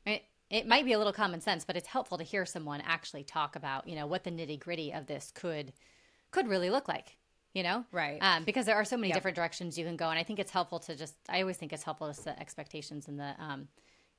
[0.06, 3.24] It, it might be a little common sense, but it's helpful to hear someone actually
[3.24, 5.74] talk about, you know, what the nitty gritty of this could
[6.32, 7.18] could really look like.
[7.54, 8.20] You know, right?
[8.22, 9.16] Um, because there are so many yep.
[9.16, 11.16] different directions you can go, and I think it's helpful to just.
[11.28, 13.68] I always think it's helpful to set expectations in the, um,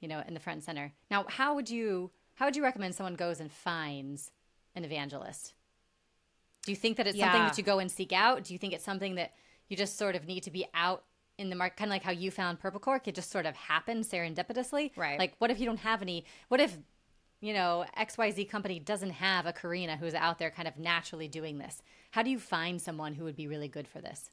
[0.01, 0.93] you know, in the front and center.
[1.11, 4.33] Now, how would you how would you recommend someone goes and finds
[4.75, 5.55] an evangelist?
[6.65, 7.27] Do you think that it's yeah.
[7.27, 8.45] something that you go and seek out?
[8.45, 9.35] Do you think it's something that
[9.69, 11.05] you just sort of need to be out
[11.41, 13.57] in the market, kind of like how you found Purple Cork, it just sort of
[13.57, 14.93] happened serendipitously.
[14.97, 15.19] Right.
[15.19, 16.25] Like, what if you don't have any?
[16.49, 16.77] What if,
[17.41, 21.59] you know, XYZ company doesn't have a Corrina who's out there kind of naturally doing
[21.59, 21.83] this?
[22.11, 24.31] How do you find someone who would be really good for this?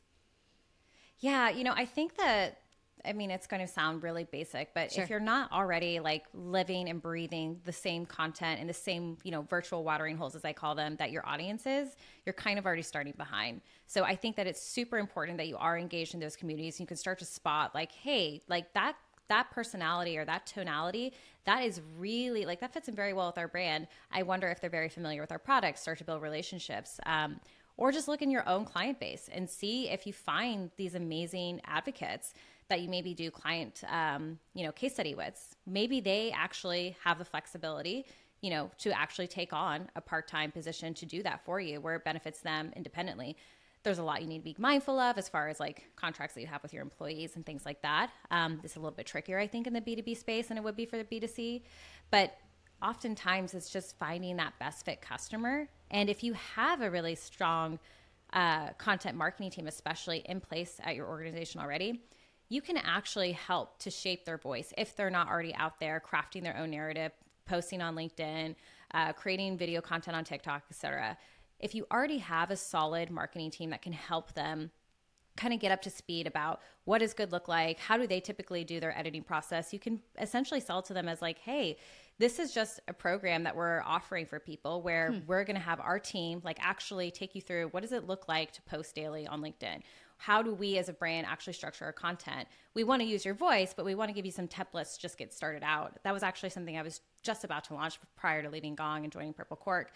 [1.19, 2.59] Yeah, you know, I think that
[3.05, 5.03] I mean, it's going to sound really basic, but sure.
[5.03, 9.31] if you're not already like living and breathing the same content and the same, you
[9.31, 12.65] know, virtual watering holes, as I call them, that your audience is, you're kind of
[12.65, 13.61] already starting behind.
[13.85, 16.79] So I think that it's super important that you are engaged in those communities.
[16.79, 18.95] You can start to spot like, hey, like that
[19.29, 21.11] that personality or that tonality
[21.43, 24.61] that is really like that fits in very well with our brand i wonder if
[24.61, 27.37] they're very familiar with our products start to build relationships um,
[27.77, 31.61] or just look in your own client base and see if you find these amazing
[31.65, 32.33] advocates
[32.69, 35.55] that you maybe do client um, you know case study with.
[35.65, 38.05] Maybe they actually have the flexibility
[38.41, 41.95] you know to actually take on a part-time position to do that for you where
[41.95, 43.35] it benefits them independently.
[43.83, 46.41] There's a lot you need to be mindful of as far as like contracts that
[46.41, 48.11] you have with your employees and things like that.
[48.31, 50.75] Um, it's a little bit trickier i think in the b2b space than it would
[50.75, 51.61] be for the b2c
[52.11, 52.37] but
[52.81, 55.67] oftentimes it's just finding that best fit customer.
[55.89, 57.79] And if you have a really strong
[58.33, 62.01] uh, content marketing team especially in place at your organization already
[62.49, 66.43] you can actually help to shape their voice if they're not already out there crafting
[66.43, 67.11] their own narrative,
[67.45, 68.55] posting on LinkedIn,
[68.93, 71.17] uh, creating video content on TikTok, etc.
[71.59, 74.71] If you already have a solid marketing team that can help them
[75.37, 78.19] kind of get up to speed about what does good look like how do they
[78.19, 81.77] typically do their editing process you can essentially sell to them as like hey
[82.17, 85.19] this is just a program that we're offering for people where hmm.
[85.27, 88.27] we're going to have our team like actually take you through what does it look
[88.27, 89.81] like to post daily on linkedin
[90.17, 93.33] how do we as a brand actually structure our content we want to use your
[93.33, 96.23] voice but we want to give you some templates just get started out that was
[96.23, 99.57] actually something i was just about to launch prior to leaving gong and joining purple
[99.57, 99.91] cork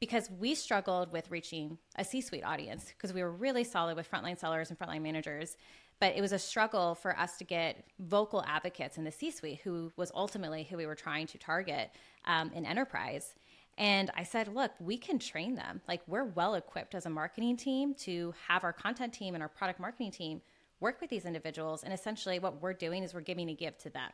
[0.00, 4.10] because we struggled with reaching a C suite audience because we were really solid with
[4.10, 5.56] frontline sellers and frontline managers.
[6.00, 9.60] But it was a struggle for us to get vocal advocates in the C suite,
[9.62, 11.90] who was ultimately who we were trying to target
[12.24, 13.34] um, in enterprise.
[13.78, 15.80] And I said, look, we can train them.
[15.88, 19.48] Like, we're well equipped as a marketing team to have our content team and our
[19.48, 20.42] product marketing team
[20.80, 21.82] work with these individuals.
[21.82, 24.10] And essentially, what we're doing is we're giving a gift to them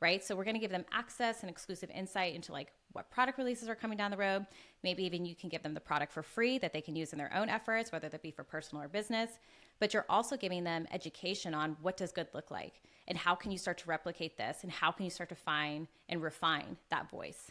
[0.00, 0.24] right?
[0.24, 3.68] So we're going to give them access and exclusive insight into like what product releases
[3.68, 4.46] are coming down the road.
[4.82, 7.18] Maybe even you can give them the product for free that they can use in
[7.18, 9.30] their own efforts, whether that be for personal or business.
[9.78, 13.50] But you're also giving them education on what does good look like and how can
[13.50, 17.10] you start to replicate this and how can you start to find and refine that
[17.10, 17.50] voice.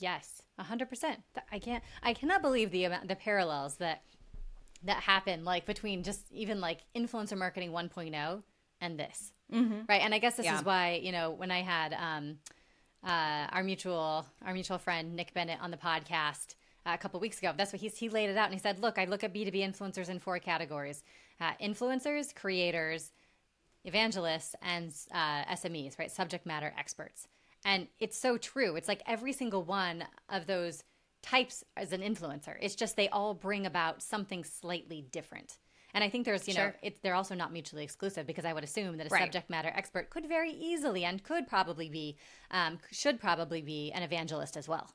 [0.00, 1.16] Yes, 100%.
[1.50, 4.02] I can't I cannot believe the amount the parallels that
[4.84, 8.42] that happen like between just even like influencer marketing 1.0
[8.80, 9.32] and this.
[9.52, 9.80] Mm-hmm.
[9.88, 10.02] Right.
[10.02, 10.58] And I guess this yeah.
[10.58, 12.38] is why, you know, when I had um,
[13.04, 16.54] uh, our mutual our mutual friend Nick Bennett on the podcast
[16.86, 18.46] uh, a couple weeks ago, that's what he's, he laid it out.
[18.46, 21.02] And he said, look, I look at B2B influencers in four categories
[21.40, 23.12] uh, influencers, creators,
[23.84, 26.10] evangelists, and uh, SMEs, right?
[26.10, 27.28] Subject matter experts.
[27.68, 28.76] And it's so true.
[28.76, 30.84] It's like every single one of those
[31.22, 32.56] types as an influencer.
[32.62, 35.58] It's just they all bring about something slightly different.
[35.92, 36.68] And I think there's, you sure.
[36.68, 39.22] know, it, they're also not mutually exclusive because I would assume that a right.
[39.22, 42.16] subject matter expert could very easily and could probably be,
[42.50, 44.90] um, should probably be an evangelist as well.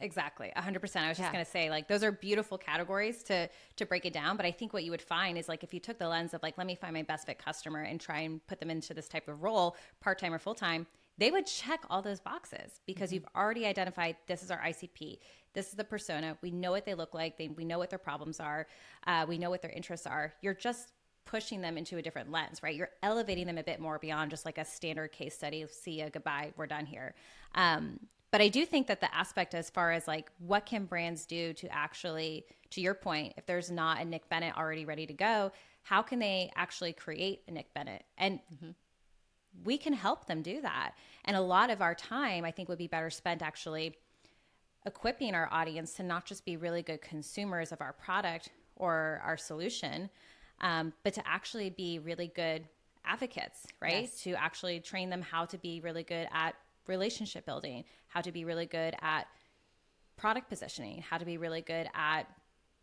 [0.00, 0.62] Exactly, 100%.
[0.62, 1.32] I was just yeah.
[1.32, 4.50] going to say like those are beautiful categories to to break it down, but I
[4.50, 6.66] think what you would find is like if you took the lens of like let
[6.66, 9.44] me find my best fit customer and try and put them into this type of
[9.44, 10.88] role, part-time or full-time,
[11.18, 13.16] they would check all those boxes because mm-hmm.
[13.16, 15.18] you've already identified this is our ICP.
[15.54, 16.36] This is the persona.
[16.42, 17.36] We know what they look like.
[17.36, 18.66] They, we know what their problems are.
[19.06, 20.32] Uh, we know what their interests are.
[20.40, 20.92] You're just
[21.24, 22.74] pushing them into a different lens, right?
[22.74, 25.64] You're elevating them a bit more beyond just like a standard case study.
[25.70, 27.14] See ya, goodbye, we're done here.
[27.54, 31.26] Um, but I do think that the aspect as far as like what can brands
[31.26, 35.12] do to actually, to your point, if there's not a Nick Bennett already ready to
[35.12, 38.04] go, how can they actually create a Nick Bennett?
[38.16, 38.70] And mm-hmm.
[39.64, 40.92] We can help them do that.
[41.24, 43.96] And a lot of our time, I think, would be better spent actually
[44.86, 49.36] equipping our audience to not just be really good consumers of our product or our
[49.36, 50.10] solution,
[50.60, 52.66] um, but to actually be really good
[53.04, 54.02] advocates, right?
[54.02, 54.22] Yes.
[54.22, 56.54] To actually train them how to be really good at
[56.86, 59.26] relationship building, how to be really good at
[60.16, 62.24] product positioning, how to be really good at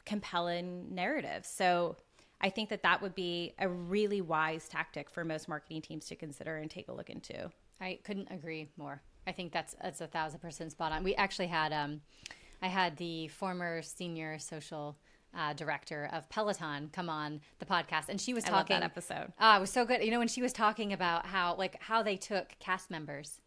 [0.06, 1.50] compelling narratives.
[1.50, 1.98] So
[2.42, 6.16] I think that that would be a really wise tactic for most marketing teams to
[6.16, 7.52] consider and take a look into.
[7.82, 9.02] I couldn't agree more.
[9.28, 11.04] I think that's that's a thousand percent spot on.
[11.04, 12.02] We actually had um,
[12.62, 14.98] I had the former senior social
[15.38, 19.32] uh, director of Peloton come on the podcast, and she was talking that episode.
[19.40, 20.04] Ah, uh, it was so good.
[20.04, 23.40] You know, when she was talking about how like how they took cast members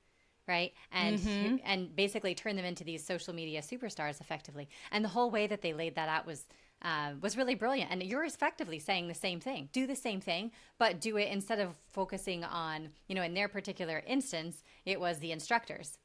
[0.49, 1.57] right and mm-hmm.
[1.65, 5.63] and basically turned them into these social media superstars effectively and the whole way that
[5.63, 6.47] they laid that out was
[6.83, 7.91] uh, was really brilliant.
[7.91, 9.69] And you're effectively saying the same thing.
[9.73, 13.49] Do the same thing, but do it instead of focusing on, you know, in their
[13.49, 15.99] particular instance, it was the instructors,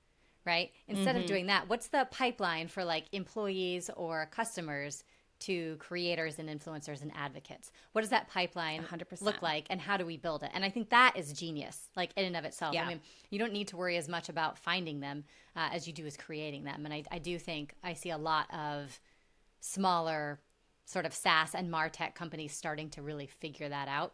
[0.46, 0.72] right?
[0.88, 1.24] Instead mm-hmm.
[1.24, 5.04] of doing that, what's the pipeline for like employees or customers
[5.40, 7.72] to creators and influencers and advocates?
[7.92, 9.22] What does that pipeline 100%.
[9.22, 10.50] look like and how do we build it?
[10.54, 12.74] And I think that is genius, like in and of itself.
[12.74, 12.86] Yeah.
[12.86, 15.24] I mean, you don't need to worry as much about finding them
[15.56, 16.86] uh, as you do as creating them.
[16.86, 19.00] And I, I do think I see a lot of
[19.60, 20.40] smaller
[20.88, 24.14] sort of SaaS and Martech companies starting to really figure that out.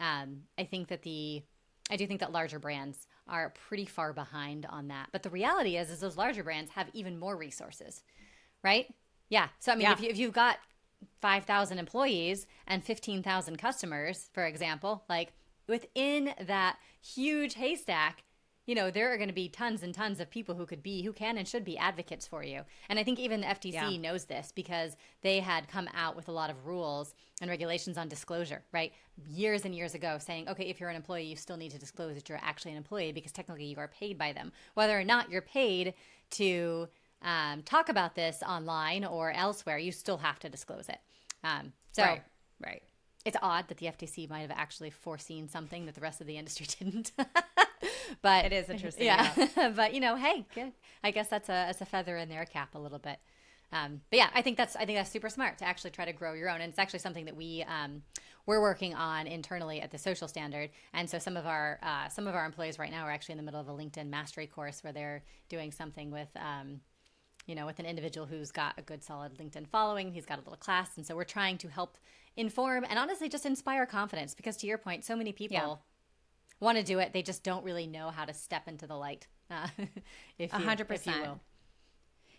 [0.00, 1.42] Um, I think that the
[1.90, 5.10] I do think that larger brands are pretty far behind on that.
[5.12, 8.02] But the reality is, is those larger brands have even more resources,
[8.62, 8.92] right?
[9.28, 9.48] Yeah.
[9.58, 9.92] So I mean, yeah.
[9.92, 10.58] if, you, if you've got
[11.20, 15.34] five thousand employees and fifteen thousand customers, for example, like
[15.68, 18.24] within that huge haystack,
[18.66, 21.02] you know, there are going to be tons and tons of people who could be,
[21.02, 22.62] who can and should be advocates for you.
[22.88, 23.96] And I think even the FTC yeah.
[23.96, 28.08] knows this because they had come out with a lot of rules and regulations on
[28.08, 28.92] disclosure, right?
[29.28, 32.14] Years and years ago, saying, okay, if you're an employee, you still need to disclose
[32.14, 34.52] that you're actually an employee because technically you are paid by them.
[34.74, 35.94] Whether or not you're paid
[36.32, 36.88] to
[37.22, 40.98] um, talk about this online or elsewhere, you still have to disclose it.
[41.42, 42.22] Um, so, right.
[42.64, 42.82] right.
[43.24, 46.36] It's odd that the FTC might have actually foreseen something that the rest of the
[46.36, 47.12] industry didn't.
[48.22, 49.06] but it is interesting.
[49.06, 49.70] Yeah, yeah.
[49.76, 50.44] but you know, hey,
[51.02, 53.18] I guess that's a that's a feather in their cap a little bit.
[53.72, 56.12] Um, but yeah, I think that's I think that's super smart to actually try to
[56.12, 58.02] grow your own, and it's actually something that we um,
[58.46, 60.70] we're working on internally at the social standard.
[60.92, 63.38] And so some of our uh, some of our employees right now are actually in
[63.38, 66.28] the middle of a LinkedIn mastery course where they're doing something with.
[66.36, 66.80] Um,
[67.46, 70.42] you know, with an individual who's got a good solid LinkedIn following, he's got a
[70.42, 70.96] little class.
[70.96, 71.98] And so we're trying to help
[72.36, 75.76] inform and honestly just inspire confidence because to your point, so many people Yeah.
[76.60, 77.12] want to do it.
[77.12, 79.26] They just don't really know how to step into the light.
[79.50, 79.68] Uh,
[80.38, 81.20] if A you- hundred if you percent.
[81.26, 81.40] will.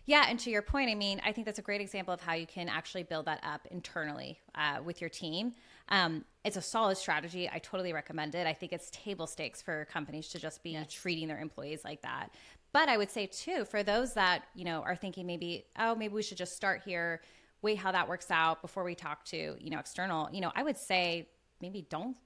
[0.06, 2.34] Yeah, and to your point, I mean, I think that's a great example of how
[2.34, 5.54] you can actually build that up internally uh, with your team.
[5.88, 7.48] Um, it's a solid strategy.
[7.52, 8.44] I totally recommend it.
[8.46, 12.30] I think it's table stakes for companies to just be treating their employees like that.
[12.76, 16.12] But I would say too, for those that you know are thinking maybe, oh, maybe
[16.12, 17.22] we should just start here,
[17.62, 20.28] wait how that works out before we talk to you know external.
[20.30, 21.26] You know, I would say
[21.62, 22.18] maybe don't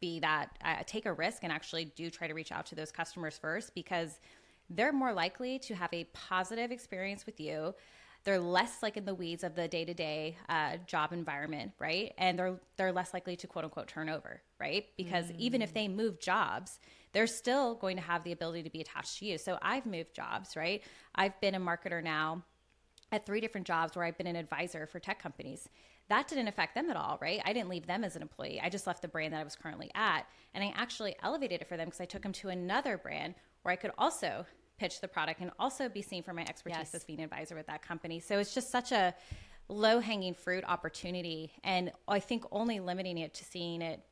[0.00, 2.90] be that uh, take a risk and actually do try to reach out to those
[2.90, 4.18] customers first because
[4.70, 7.74] they're more likely to have a positive experience with you.
[8.24, 12.14] They're less like in the weeds of the day-to-day uh, job environment right?
[12.16, 14.86] And they're they're less likely to quote unquote turn over right?
[14.96, 16.80] Because even if they move jobs
[17.12, 20.14] they're still going to have the ability to be attached to you so i've moved
[20.14, 20.82] jobs right
[21.14, 22.42] i've been a marketer now
[23.12, 25.68] at three different jobs where I've been an advisor for tech companies.
[26.08, 27.40] That didn't affect them at all, right?
[27.44, 28.60] I didn't leave them as an employee.
[28.62, 30.26] I just left the brand that I was currently at.
[30.54, 33.72] And I actually elevated it for them because I took them to another brand where
[33.72, 34.46] I could also
[34.78, 36.94] pitch the product and also be seen for my expertise Yes.
[36.94, 38.20] as being an advisor with that company.
[38.20, 39.14] So it's just such a
[39.68, 41.52] low hanging fruit opportunity.
[41.64, 44.02] And I think only limiting it to seeing it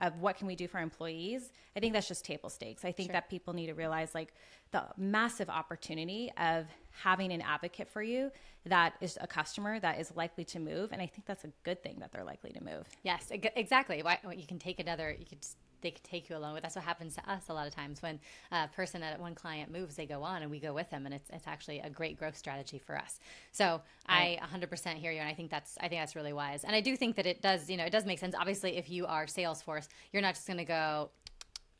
[0.00, 2.84] of what can we do for employees i think that's just table stakes.
[2.84, 4.32] I think that people need to realize like
[4.70, 8.30] the massive opportunity of having an advocate for you
[8.66, 11.82] that is a customer that is likely to move and i think that's a good
[11.82, 12.86] thing that they're likely to move.
[13.02, 14.02] Yes, exactly.
[14.02, 16.62] Why you can take another, you could just, they could take you along with.
[16.62, 18.18] That's what happens to us a lot of times when
[18.52, 21.14] a person at one client moves, they go on and we go with them, and
[21.14, 23.20] it's it's actually a great growth strategy for us.
[23.52, 26.74] So I 100% hear you, and I think that's I think that's really wise, and
[26.74, 28.34] I do think that it does you know it does make sense.
[28.34, 31.10] Obviously, if you are Salesforce, you're not just going to go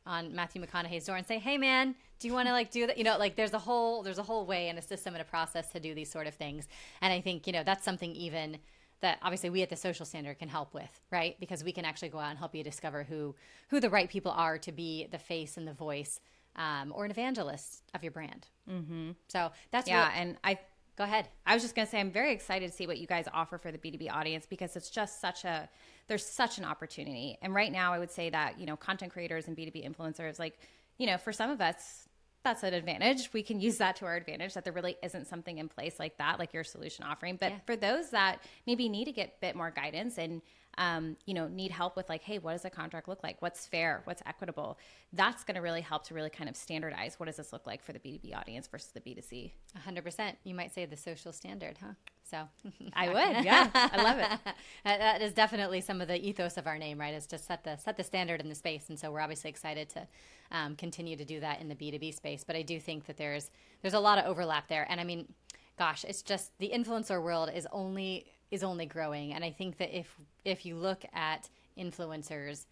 [0.06, 2.98] on Matthew McConaughey's door and say, "Hey, man, do you want to like do that?"
[2.98, 5.24] You know, like there's a whole there's a whole way and a system and a
[5.24, 6.66] process to do these sort of things,
[7.00, 8.58] and I think you know that's something even
[9.00, 11.38] that obviously we at the social standard can help with, right?
[11.40, 13.34] Because we can actually go out and help you discover who
[13.68, 16.20] who the right people are to be the face and the voice,
[16.56, 18.46] um, or an evangelist of your brand.
[18.70, 19.10] Mm-hmm.
[19.28, 20.58] So that's yeah really- and i
[20.98, 21.28] go ahead.
[21.46, 23.56] I was just going to say, I'm very excited to see what you guys offer
[23.56, 25.68] for the B2B audience because it's just such a,
[26.08, 27.38] there's such an opportunity.
[27.40, 30.58] And right now, I would say that, you know, content creators and B2B influencers, like,
[30.98, 32.07] you know, for some of us,
[32.48, 33.30] that's an advantage.
[33.34, 36.16] We can use that to our advantage that there really isn't something in place like
[36.16, 37.36] that, like your solution offering.
[37.36, 37.58] But Yeah.
[37.66, 40.40] for those that maybe need to get a bit more guidance and,
[40.78, 43.42] um, you know, need help with like, hey, what does a contract look like?
[43.42, 44.00] What's fair?
[44.04, 44.78] What's equitable?
[45.12, 47.82] That's going to really help to really kind of standardize what does this look like
[47.82, 49.50] for the B2B audience versus the B2C.
[49.86, 50.32] 100%.
[50.44, 51.94] You might say the social standard, huh?
[52.22, 52.48] So
[52.92, 53.44] I would.
[53.44, 53.68] Yeah.
[53.74, 54.54] I love it.
[54.84, 57.14] that is definitely some of the ethos of our name, right?
[57.14, 59.88] Is to set the set the standard in the space, and so we're obviously excited
[59.90, 60.06] to
[60.52, 62.44] um, continue to do that in the B two B space.
[62.44, 63.50] But I do think that there's
[63.82, 65.32] there's a lot of overlap there, and I mean,
[65.78, 69.96] gosh, it's just the influencer world is only is only growing, and I think that
[69.96, 70.08] if
[70.44, 72.66] if you look at influencers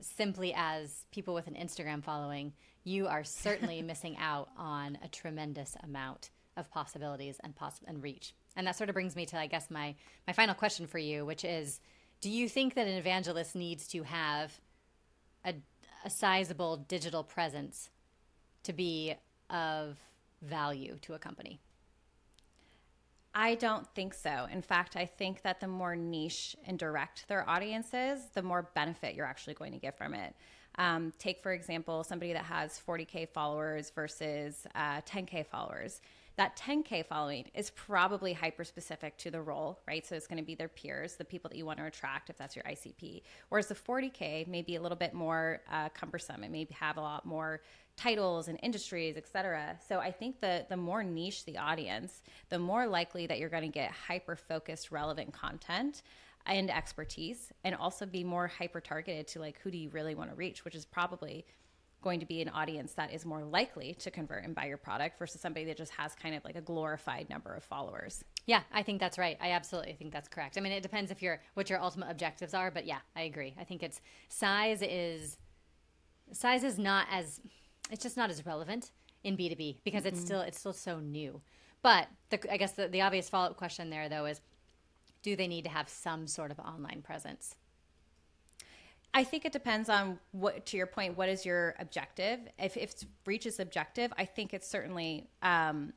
[0.00, 2.52] simply as people with an Instagram following,
[2.84, 8.34] you are certainly missing out on a tremendous amount of possibilities and poss- and reach.
[8.56, 9.94] And that sort of brings me to, I guess, my
[10.26, 11.80] my final question for you, which is:
[12.20, 14.60] Do you think that an evangelist needs to have
[15.44, 15.54] a,
[16.04, 17.90] a sizable digital presence
[18.64, 19.14] to be
[19.48, 19.98] of
[20.42, 21.60] value to a company?
[23.40, 24.46] I don't think so.
[24.52, 28.68] In fact, I think that the more niche and direct their audience is, the more
[28.74, 30.34] benefit you're actually going to get from it.
[30.74, 36.02] Um, take, for example, somebody that has 40K followers versus uh, 10K followers.
[36.36, 40.06] That 10K following is probably hyper specific to the role, right?
[40.06, 42.36] So it's going to be their peers, the people that you want to attract if
[42.36, 43.22] that's your ICP.
[43.48, 46.44] Whereas the 40K may be a little bit more uh, cumbersome.
[46.44, 47.62] It may have a lot more
[48.00, 49.76] titles and industries, et cetera.
[49.86, 53.62] So I think the the more niche the audience, the more likely that you're going
[53.62, 56.02] to get hyper focused, relevant content
[56.46, 60.30] and expertise, and also be more hyper targeted to like who do you really want
[60.30, 61.44] to reach, which is probably
[62.02, 65.18] going to be an audience that is more likely to convert and buy your product
[65.18, 68.24] versus somebody that just has kind of like a glorified number of followers.
[68.46, 69.36] Yeah, I think that's right.
[69.38, 70.56] I absolutely think that's correct.
[70.56, 73.54] I mean, it depends if your what your ultimate objectives are, but yeah, I agree.
[73.60, 75.36] I think it's size is
[76.32, 77.40] size is not as
[77.90, 78.92] it's just not as relevant
[79.24, 81.40] in B2B because it's still it's still so new.
[81.82, 84.40] But the, I guess the, the obvious follow-up question there though is
[85.22, 87.56] do they need to have some sort of online presence?
[89.12, 92.40] I think it depends on what, to your point, what is your objective?
[92.58, 92.94] If, if
[93.26, 95.92] reach is objective, I think it's certainly, um,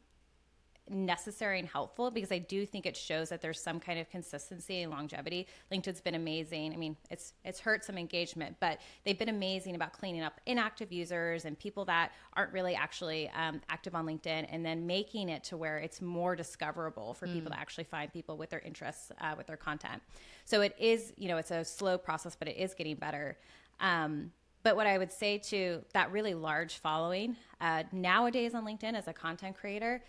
[0.90, 4.82] necessary and helpful because I do think it shows that there's some kind of consistency
[4.82, 5.48] and longevity.
[5.72, 6.74] LinkedIn's been amazing.
[6.74, 10.92] I mean, it's it's hurt some engagement, but they've been amazing about cleaning up inactive
[10.92, 15.44] users and people that aren't really actually um, active on LinkedIn, and then making it
[15.46, 17.34] to where it's more discoverable for mm.
[17.34, 20.02] people to actually find people with their interests uh, with their content.
[20.46, 23.38] So it is, you know, it's a slow process, but it is getting better.
[23.80, 24.32] Um,
[24.64, 29.08] but what I would say to that really large following uh, nowadays on LinkedIn as
[29.08, 30.02] a content creator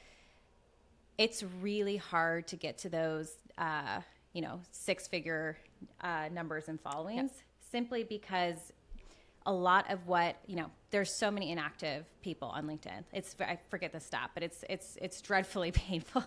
[1.19, 4.01] it's really hard to get to those, uh,
[4.33, 5.57] you know, six figure
[6.01, 7.43] uh, numbers and followings yep.
[7.71, 8.73] simply because
[9.47, 13.59] a lot of what you know there's so many inactive people on linkedin it's i
[13.69, 16.25] forget the stat but it's it's it's dreadfully painful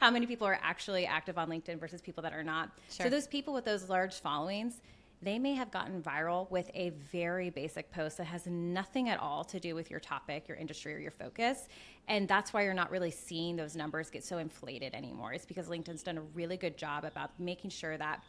[0.00, 3.06] how many people are actually active on linkedin versus people that are not sure.
[3.06, 4.80] so those people with those large followings
[5.22, 9.44] they may have gotten viral with a very basic post that has nothing at all
[9.44, 11.68] to do with your topic, your industry, or your focus.
[12.08, 15.32] And that's why you're not really seeing those numbers get so inflated anymore.
[15.32, 18.24] It's because LinkedIn's done a really good job about making sure that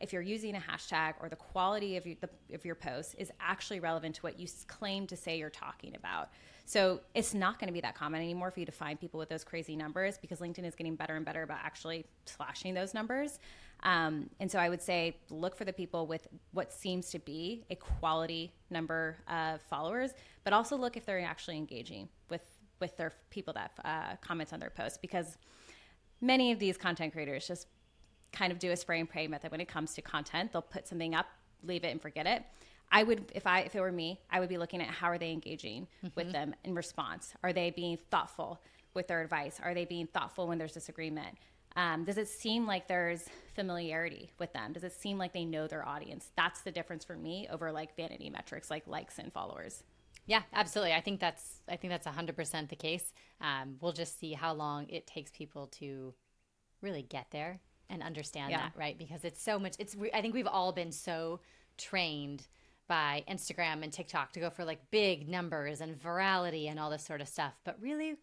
[0.00, 3.32] if you're using a hashtag or the quality of your, the, of your post is
[3.40, 6.28] actually relevant to what you claim to say you're talking about.
[6.66, 9.28] So it's not going to be that common anymore for you to find people with
[9.28, 13.38] those crazy numbers because LinkedIn is getting better and better about actually slashing those numbers.
[13.82, 17.64] Um, and so I would say look for the people with what seems to be
[17.70, 20.12] a quality number of followers,
[20.44, 22.42] but also look if they're actually engaging with
[22.80, 25.38] with their people that uh, comment on their posts because
[26.20, 27.68] many of these content creators just
[28.32, 30.52] kind of do a spray and pray method when it comes to content.
[30.52, 31.26] They'll put something up,
[31.62, 32.42] leave it, and forget it.
[32.92, 35.18] I would, if I, if it were me, I would be looking at how are
[35.18, 36.08] they engaging mm-hmm.
[36.14, 37.32] with them in response.
[37.42, 38.60] Are they being thoughtful
[38.94, 39.58] with their advice?
[39.62, 41.36] Are they being thoughtful when there's disagreement?
[41.76, 44.72] Um, does it seem like there's familiarity with them?
[44.72, 46.30] Does it seem like they know their audience?
[46.34, 49.84] That's the difference for me over like vanity metrics like likes and followers.
[50.26, 50.94] Yeah, absolutely.
[50.94, 53.12] I think that's I think that's 100% the case.
[53.40, 56.14] Um, we'll just see how long it takes people to
[56.80, 57.60] really get there
[57.90, 58.58] and understand yeah.
[58.58, 58.98] that, right?
[58.98, 61.40] Because it's so much it's I think we've all been so
[61.76, 62.46] trained
[62.88, 67.04] by Instagram and TikTok to go for like big numbers and virality and all this
[67.04, 67.52] sort of stuff.
[67.64, 68.16] But really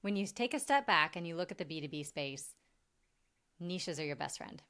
[0.00, 2.54] when you take a step back and you look at the B2B space,
[3.60, 4.62] niches are your best friend.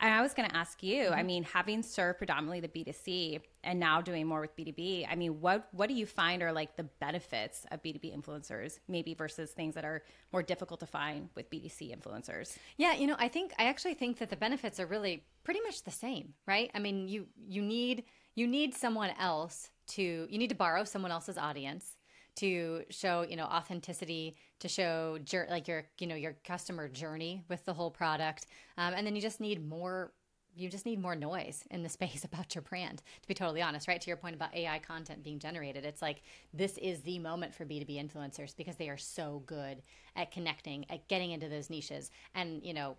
[0.00, 1.14] And I was going to ask you, mm-hmm.
[1.14, 5.40] I mean, having served predominantly the B2C and now doing more with B2B, I mean,
[5.40, 9.74] what what do you find are like the benefits of B2B influencers maybe versus things
[9.74, 12.56] that are more difficult to find with B2C influencers?
[12.76, 15.82] Yeah, you know, I think I actually think that the benefits are really pretty much
[15.82, 16.70] the same, right?
[16.74, 18.04] I mean, you you need
[18.36, 21.96] you need someone else to you need to borrow someone else's audience
[22.38, 25.18] to show you know authenticity to show
[25.50, 28.46] like your you know your customer journey with the whole product.
[28.76, 30.12] Um, and then you just need more
[30.58, 33.88] you just need more noise in the space about your brand to be totally honest
[33.88, 34.00] right?
[34.00, 36.22] To your point about ai content being generated it's like
[36.52, 39.82] this is the moment for b2b influencers because they are so good
[40.16, 42.96] at connecting at getting into those niches and you know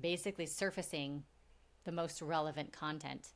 [0.00, 1.22] basically surfacing
[1.84, 3.28] the most relevant content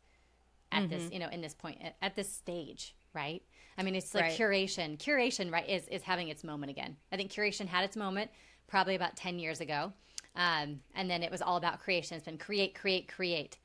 [0.72, 0.90] at mm-hmm.
[0.90, 3.42] this you know in this point at this stage right
[3.76, 4.38] I mean, it's like right.
[4.38, 4.98] curation.
[4.98, 6.96] Curation, right, is is having its moment again.
[7.12, 8.30] I think curation had its moment
[8.68, 9.92] probably about ten years ago,
[10.36, 12.16] um, and then it was all about creation.
[12.16, 13.58] It's been create, create, create.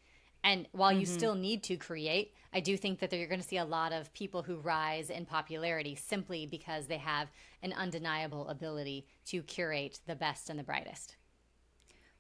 [0.44, 1.02] And while mm-hmm.
[1.02, 3.92] you still need to create, I do think that you're going to see a lot
[3.92, 7.30] of people who rise in popularity simply because they have
[7.62, 11.18] an undeniable ability to curate the best and the brightest.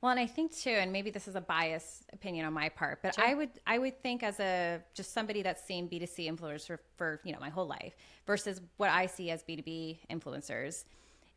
[0.01, 2.99] Well, and I think too, and maybe this is a biased opinion on my part,
[3.01, 3.25] but sure.
[3.25, 6.67] I would I would think as a just somebody that's seen B two C influencers
[6.67, 7.95] for, for you know my whole life
[8.25, 10.85] versus what I see as B two B influencers,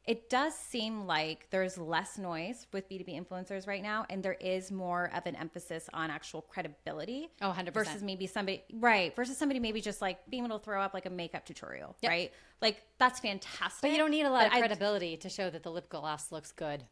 [0.05, 4.73] it does seem like there's less noise with B2B influencers right now, and there is
[4.73, 7.31] more of an emphasis on actual credibility.
[7.41, 7.73] Oh, 100%.
[7.73, 11.07] Versus maybe somebody, right, versus somebody maybe just like being able to throw up like
[11.07, 12.11] a makeup tutorial, yep.
[12.11, 12.33] right?
[12.61, 13.83] Like, that's fantastic.
[13.83, 16.33] But you don't need a lot of credibility I, to show that the lip gloss
[16.33, 16.83] looks good,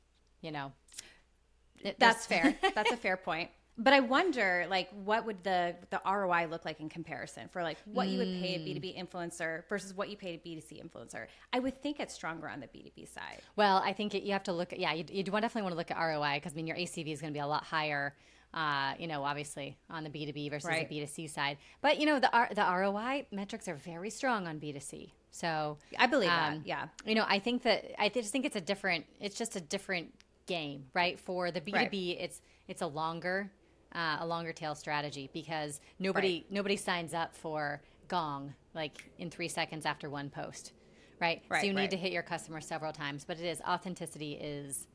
[0.41, 0.73] you know?
[1.81, 2.57] It, That's fair.
[2.75, 3.51] That's a fair point.
[3.79, 7.79] But I wonder, like, what would the the ROI look like in comparison for like
[7.87, 8.13] what mm.
[8.13, 10.61] you would pay a B two B influencer versus what you pay a B two
[10.61, 11.27] C influencer?
[11.53, 13.41] I would think it's stronger on the B two B side.
[13.57, 15.79] Well, I think it, you have to look at yeah, you, you definitely want to
[15.79, 18.15] look at ROI because I mean your ACV is going to be a lot higher.
[18.53, 20.87] Uh, you know, obviously on the B two B versus right.
[20.87, 24.11] the B two C side, but you know the R, the ROI metrics are very
[24.11, 25.15] strong on B two C.
[25.31, 26.67] So I believe um, that.
[26.67, 29.07] Yeah, you know, I think that I just think it's a different.
[29.21, 30.13] It's just a different
[30.51, 31.19] game, right?
[31.19, 33.51] For the B two B, it's it's a longer
[33.95, 36.53] uh, a longer tail strategy because nobody right.
[36.53, 40.73] nobody signs up for Gong like in three seconds after one post,
[41.21, 41.43] right?
[41.49, 41.83] right so you right.
[41.83, 44.89] need to hit your customer several times, but it is authenticity is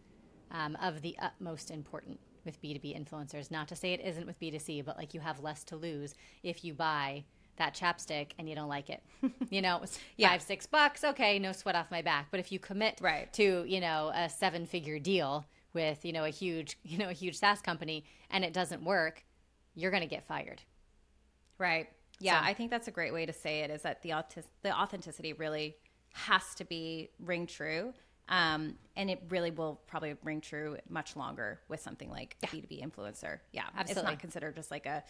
[0.51, 3.49] um, of the utmost important with B2B influencers.
[3.49, 6.65] Not to say it isn't with B2C, but like you have less to lose if
[6.65, 7.23] you buy
[7.57, 9.01] that chapstick and you don't like it.
[9.49, 10.29] you know, it's Yeah.
[10.29, 11.03] five, six bucks.
[11.03, 12.27] Okay, no sweat off my back.
[12.31, 13.31] But if you commit Right.
[13.33, 17.13] to, you know, a seven figure deal with, you know, a huge, you know, a
[17.13, 19.23] huge SaaS company and it doesn't work,
[19.75, 20.61] you're going to get fired.
[21.57, 21.87] Right.
[22.19, 24.47] Yeah, So- I think that's a great way to say it is that the autis-
[24.61, 25.75] the authenticity really
[26.13, 27.93] has to be ring true.
[28.27, 32.67] Um, and it really will probably ring true much longer with something like B two
[32.67, 33.39] B influencer.
[33.51, 33.65] Yeah.
[33.67, 34.11] It's Absolutely.
[34.13, 35.03] not considered just like a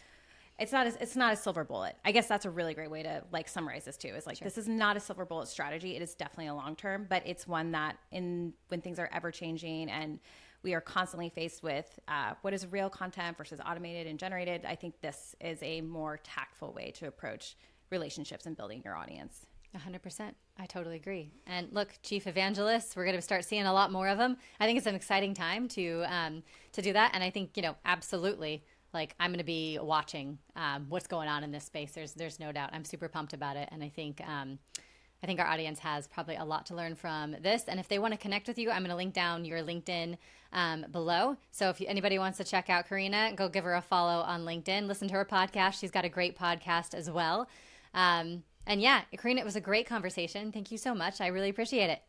[0.58, 1.96] it's not a, it's not a silver bullet.
[2.06, 4.10] I guess that's a really great way to like summarize this too.
[4.10, 5.96] Is like this is not a silver bullet strategy.
[5.96, 9.32] It is definitely a long term, but it's one that in when things are ever
[9.32, 10.20] changing and
[10.64, 14.66] we are constantly faced with uh, what is real content versus automated and generated.
[14.66, 17.56] I think this is a more tactful way to approach
[17.92, 19.46] relationships and building your audience.
[19.78, 20.34] 100%.
[20.58, 21.32] I totally agree.
[21.46, 24.38] And look, chief evangelists, we're going to start seeing a lot more of them.
[24.60, 27.12] I think it's an exciting time to um, to do that.
[27.14, 28.64] And I think, you know, absolutely,
[28.96, 31.92] like I'm going to be watching um, what's going on in this space.
[31.92, 32.72] There's there's no doubt.
[32.74, 33.70] I'm super pumped about it.
[33.72, 34.58] And I think um,
[35.22, 37.66] I think our audience has probably a lot to learn from this.
[37.68, 40.18] And if they want to connect with you, I'm going to link down your LinkedIn
[40.54, 41.38] um, below.
[41.52, 44.88] So if anybody wants to check out Corrina, go give her a follow on LinkedIn.
[44.88, 45.80] Listen to her podcast.
[45.80, 47.48] She's got a great podcast as well.
[47.94, 50.52] Um, and yeah, Corrina, it was a great conversation.
[50.52, 51.22] Thank you so much.
[51.22, 52.02] I really appreciate it.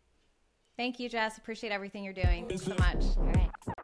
[0.76, 1.38] Thank you, Jess.
[1.38, 2.46] Appreciate everything you're doing.
[2.48, 3.04] Thanks so much.
[3.16, 3.75] All right.